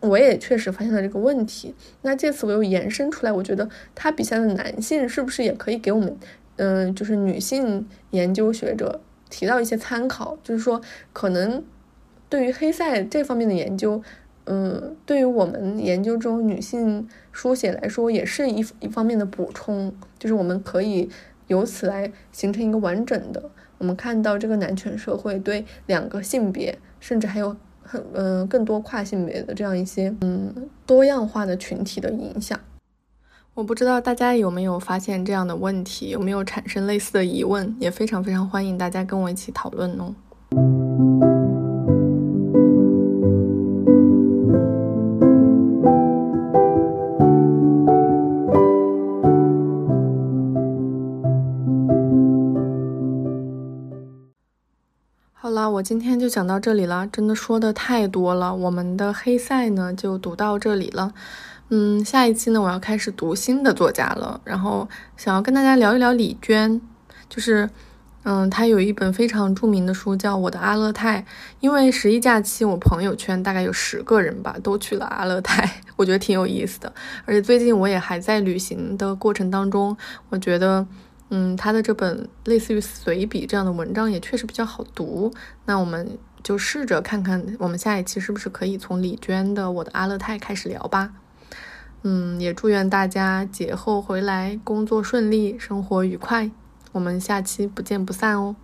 [0.00, 1.72] 我也确实发现了这个问题。
[2.02, 6.18] 那这次我又延伸出来，我觉得他笔下的男性是不是也可以给我们？
[6.60, 9.00] 嗯，就是女性研究学者
[9.30, 10.78] 提到一些参考，就是说，
[11.14, 11.64] 可能
[12.28, 14.02] 对于黑塞这方面的研究，
[14.44, 21.08] 嗯，对于我们研究中女性书写来说，也是一一方面的补充，就是我们可以
[21.46, 23.42] 由此来形成一个完整的，
[23.78, 32.60] 我们看到这个男权社会对两个性别，甚至还有很嗯更多跨性别的这样一些嗯多样化的群体的影响。
[33.54, 40.14] 我不知道大家有没有发现这样的问题，有没有产生类似的疑问，也非常非常欢迎大家跟我一起讨论哦。
[55.32, 61.12] 好啦，我今天就讲到这里了，真的说的太多了，我们的黑塞呢就读到这里了。
[61.72, 66.80] 嗯，下一期呢，我要开始读新的作家了，然后想要跟大家聊一聊李娟，
[67.28, 67.70] 就是，
[68.24, 71.20] 嗯，她有一本非常著名的书叫《我的阿勒泰》，
[71.60, 76.92] 因为十一假期，我朋友圈大概有十个人吧，都去了阿勒泰， 我觉得挺有意思的。
[77.24, 79.96] 而且最近我也还在旅行的过程当中，
[80.28, 80.84] 我觉得，
[81.28, 85.32] 嗯，他的这本类似于随笔这样的文章也确实比较好读。
[85.66, 91.12] 那我们就试着看看，我们下一期是不是可以从李娟的《我的阿勒泰》开始聊吧。
[92.02, 96.50] 嗯，也祝愿大家节后回来工作顺利，生活愉快。
[96.92, 98.56] 我们下期不见不散哦。